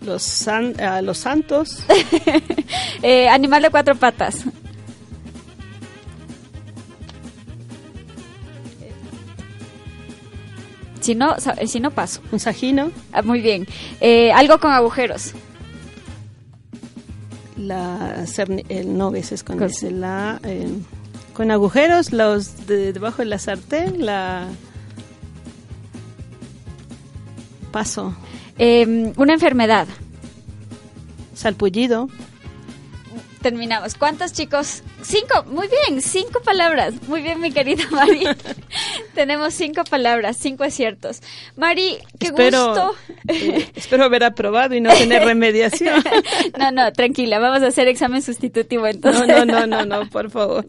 [0.00, 1.84] Los, san- a los santos.
[3.02, 4.44] Eh, animal de cuatro patas.
[11.00, 12.20] Si no, eh, si no paso.
[12.30, 12.90] Un sajino.
[13.12, 13.66] Ah, muy bien.
[14.00, 15.32] Eh, algo con agujeros.
[17.56, 18.24] La
[18.68, 20.68] el, no, ese es con Con- ese, la eh,
[21.34, 24.46] con agujeros, los de debajo de la sartén, la
[27.72, 28.14] paso,
[28.58, 29.86] Eh, una enfermedad.
[31.34, 32.08] salpullido,
[33.40, 33.94] Terminamos.
[33.94, 34.82] ¿Cuántos chicos?
[35.00, 35.44] Cinco.
[35.46, 36.92] Muy bien, cinco palabras.
[37.08, 38.24] Muy bien, mi querida Mari.
[39.14, 41.20] Tenemos cinco palabras, cinco aciertos.
[41.56, 42.94] Mari, qué espero, gusto.
[43.28, 46.02] eh, espero haber aprobado y no tener remediación.
[46.58, 49.26] no, no, tranquila, vamos a hacer examen sustitutivo entonces.
[49.26, 50.66] No, no, no, no, no, por favor.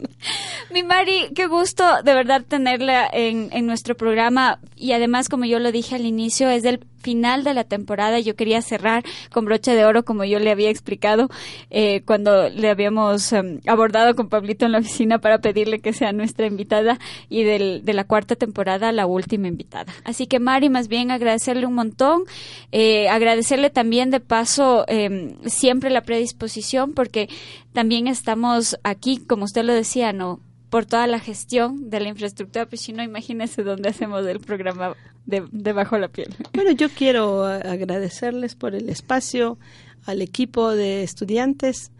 [0.70, 5.58] Mi Mari, qué gusto de verdad tenerla en, en nuestro programa y además, como yo
[5.58, 8.20] lo dije al inicio, es del final de la temporada.
[8.20, 11.28] Yo quería cerrar con broche de oro, como yo le había explicado
[11.70, 16.12] eh, cuando le habíamos em, abordado con Pablito en la oficina para pedirle que sea
[16.12, 16.98] nuestra invitada
[17.28, 19.92] y del, de la cuarta temporada la última invitada.
[20.04, 22.22] Así que Mari, más bien agradecerle un montón,
[22.70, 27.28] eh, agradecerle también de paso em, siempre la predisposición porque
[27.72, 30.40] también estamos aquí, como usted lo decía, no
[30.72, 34.96] por toda la gestión de la infraestructura, pues si no, imagínese dónde hacemos el programa
[35.26, 36.34] de, de la Piel.
[36.54, 39.58] Bueno, yo quiero a- agradecerles por el espacio,
[40.06, 41.90] al equipo de estudiantes.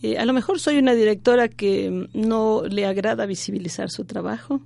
[0.00, 4.62] Eh, a lo mejor soy una directora que mm, no le agrada visibilizar su trabajo,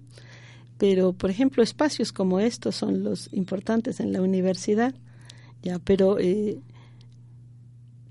[0.79, 4.95] pero por ejemplo espacios como estos son los importantes en la universidad,
[5.65, 6.61] ya, pero eh,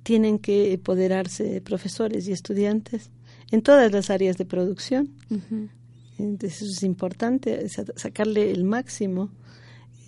[0.04, 3.12] tienen que empoderarse profesores y estudiantes
[3.52, 5.10] en todas las áreas de producción.
[6.18, 9.30] Entonces es importante, sa- sacarle el máximo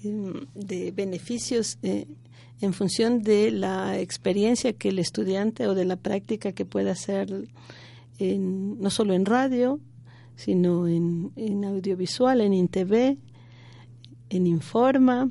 [0.03, 2.05] eh, de beneficios eh,
[2.61, 7.47] en función de la experiencia que el estudiante o de la práctica que pueda hacer
[8.17, 9.79] en, no solo en radio,
[10.35, 13.17] sino en, en audiovisual, en INTV,
[14.29, 15.29] en Informa,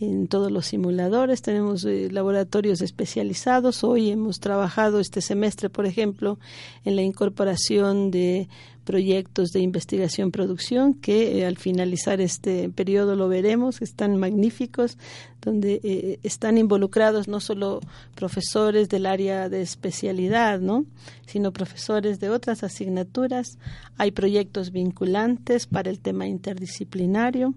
[0.00, 1.42] en todos los simuladores.
[1.42, 3.84] Tenemos eh, laboratorios especializados.
[3.84, 6.38] Hoy hemos trabajado este semestre, por ejemplo,
[6.84, 8.48] en la incorporación de
[8.84, 14.98] proyectos de investigación-producción que eh, al finalizar este periodo lo veremos, están magníficos,
[15.40, 17.80] donde eh, están involucrados no solo
[18.14, 20.86] profesores del área de especialidad, ¿no?
[21.26, 23.58] sino profesores de otras asignaturas.
[23.96, 27.54] Hay proyectos vinculantes para el tema interdisciplinario.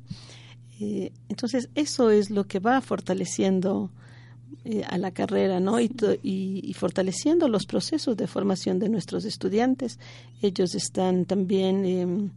[0.84, 3.90] Eh, entonces, eso es lo que va fortaleciendo
[4.66, 5.82] eh, a la carrera, ¿no?
[5.82, 5.92] Y,
[6.24, 10.00] y, fortaleciendo los procesos de formación de nuestros estudiantes.
[10.42, 12.30] Ellos están también eh,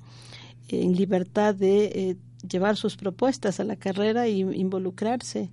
[0.69, 2.17] en libertad de eh,
[2.49, 5.51] llevar sus propuestas a la carrera y involucrarse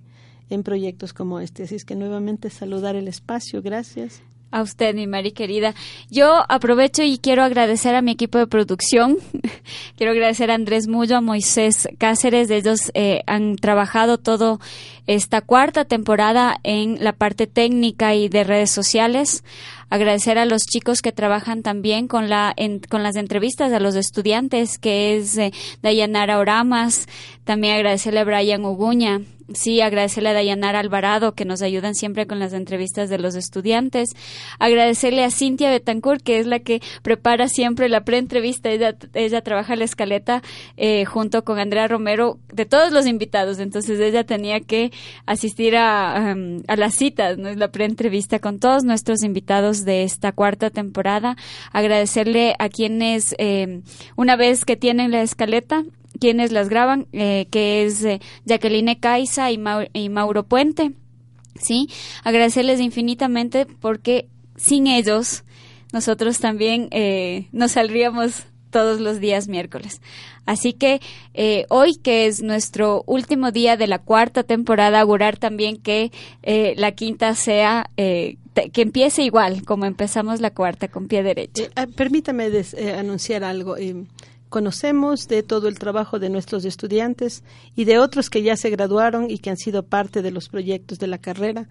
[0.50, 1.62] en proyectos como este.
[1.62, 3.62] Así es que nuevamente saludar el espacio.
[3.62, 4.22] Gracias.
[4.54, 5.74] A usted, mi Mari querida.
[6.12, 9.16] Yo aprovecho y quiero agradecer a mi equipo de producción.
[9.96, 12.50] quiero agradecer a Andrés Mullo, a Moisés Cáceres.
[12.50, 14.60] Ellos eh, han trabajado todo
[15.08, 19.42] esta cuarta temporada en la parte técnica y de redes sociales.
[19.90, 23.96] Agradecer a los chicos que trabajan también con, la, en- con las entrevistas a los
[23.96, 25.50] estudiantes, que es eh,
[25.82, 27.08] Dayanara Oramas.
[27.42, 29.20] También agradecerle a Brian Uguña.
[29.52, 34.10] Sí, agradecerle a Dayanara Alvarado, que nos ayudan siempre con las entrevistas de los estudiantes.
[34.58, 38.70] Agradecerle a Cintia Betancourt, que es la que prepara siempre la preentrevista.
[38.70, 40.42] Ella, ella trabaja la escaleta
[40.78, 43.58] eh, junto con Andrea Romero de todos los invitados.
[43.58, 44.92] Entonces ella tenía que
[45.26, 46.34] asistir a,
[46.76, 47.52] las citas, ¿no?
[47.52, 51.36] la preentrevista con todos nuestros invitados de esta cuarta temporada.
[51.70, 53.82] Agradecerle a quienes, eh,
[54.16, 55.84] una vez que tienen la escaleta,
[56.20, 60.92] quienes las graban, eh, que es eh, Jacqueline Caiza y, Mau- y Mauro Puente.
[61.60, 61.88] Sí,
[62.24, 65.44] agradecerles infinitamente porque sin ellos
[65.92, 70.00] nosotros también eh, nos saldríamos todos los días miércoles.
[70.46, 71.00] Así que
[71.32, 76.10] eh, hoy, que es nuestro último día de la cuarta temporada, augurar también que
[76.42, 78.36] eh, la quinta sea, eh,
[78.72, 81.62] que empiece igual como empezamos la cuarta, con pie derecho.
[81.76, 82.50] Ah, permítame
[82.98, 83.76] anunciar algo.
[84.54, 87.42] Conocemos de todo el trabajo de nuestros estudiantes
[87.74, 91.00] y de otros que ya se graduaron y que han sido parte de los proyectos
[91.00, 91.68] de la carrera.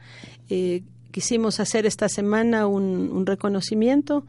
[0.49, 4.25] Eh, quisimos hacer esta semana un, reconocimiento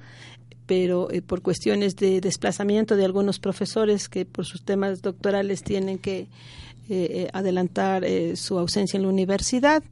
[0.67, 5.99] pero eh, por cuestiones de desplazamiento de algunos profesores que por sus temas doctorales tienen
[5.99, 6.29] que
[6.89, 8.05] eh, adelantar
[8.37, 9.83] su ausencia en la universidad,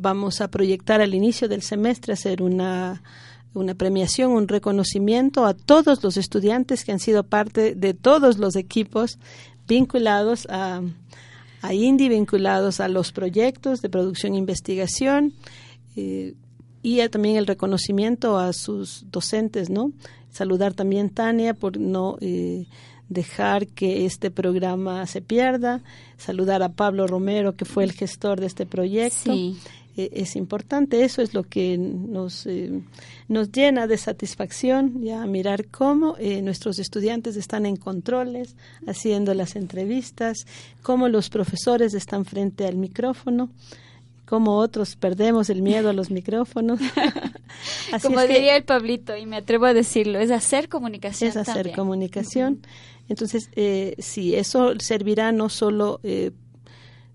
[0.00, 3.00] vamos a proyectar al inicio del semestre hacer una
[3.60, 8.56] una premiación, un reconocimiento a todos los estudiantes que han sido parte de todos los
[8.56, 9.18] equipos
[9.66, 10.82] vinculados a,
[11.62, 15.32] a INDI, vinculados a los proyectos de producción e investigación
[15.96, 16.34] eh,
[16.82, 19.92] y también el reconocimiento a sus docentes, ¿no?
[20.30, 22.66] Saludar también Tania por no eh,
[23.08, 25.82] dejar que este programa se pierda,
[26.16, 29.32] saludar a Pablo Romero que fue el gestor de este proyecto.
[29.32, 29.56] Sí.
[29.96, 32.82] Eh, es importante, eso es lo que nos, eh,
[33.28, 39.56] nos llena de satisfacción, ya mirar cómo eh, nuestros estudiantes están en controles, haciendo las
[39.56, 40.46] entrevistas,
[40.82, 43.48] cómo los profesores están frente al micrófono,
[44.26, 46.78] cómo otros perdemos el miedo a los micrófonos.
[47.92, 51.30] Así Como es que- diría el Pablito, y me atrevo a decirlo, es hacer comunicación.
[51.30, 51.76] es hacer también.
[51.76, 52.60] comunicación.
[53.08, 56.32] Entonces, eh, sí, eso servirá no solo eh,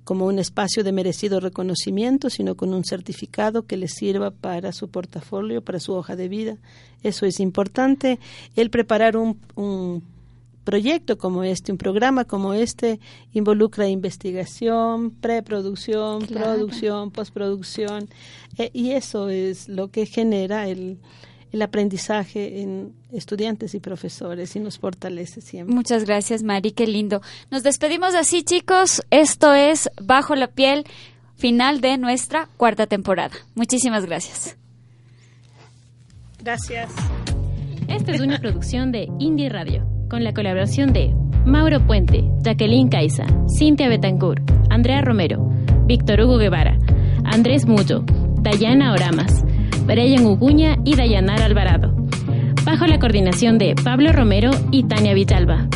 [0.04, 4.90] como un espacio de merecido reconocimiento, sino con un certificado que les sirva para su
[4.90, 6.58] portafolio, para su hoja de vida.
[7.04, 8.20] Eso es importante.
[8.56, 10.04] El preparar un, un
[10.64, 13.00] proyecto como este, un programa como este,
[13.34, 16.56] involucra investigación, preproducción, Claro.
[16.56, 18.10] producción, postproducción,
[18.58, 20.98] eh, y eso es lo que genera el,
[21.52, 25.76] el aprendizaje en estudiantes y profesores y nos fortalece siempre.
[25.76, 27.22] Muchas gracias, Mari, qué lindo.
[27.50, 29.04] Nos despedimos así, chicos.
[29.12, 30.86] Esto es Bajo la piel,
[31.36, 33.36] final de nuestra cuarta temporada.
[33.56, 34.58] Muchísimas gracias.
[36.40, 36.92] Gracias.
[37.88, 41.14] Esta es una producción de Indie Radio, con la colaboración de
[41.46, 43.26] Mauro Puente, Jacqueline Caiza,
[43.58, 45.50] Cintia Betancourt, Andrea Romero,
[45.86, 46.78] Víctor Hugo Guevara,
[47.26, 48.04] Andrés Mullo,
[48.42, 49.44] Dayana Oramas,
[49.86, 51.94] Brian Uguña y Dayanar Alvarado.
[52.64, 55.68] Bajo la coordinación de Pablo Romero y Tania Villalba.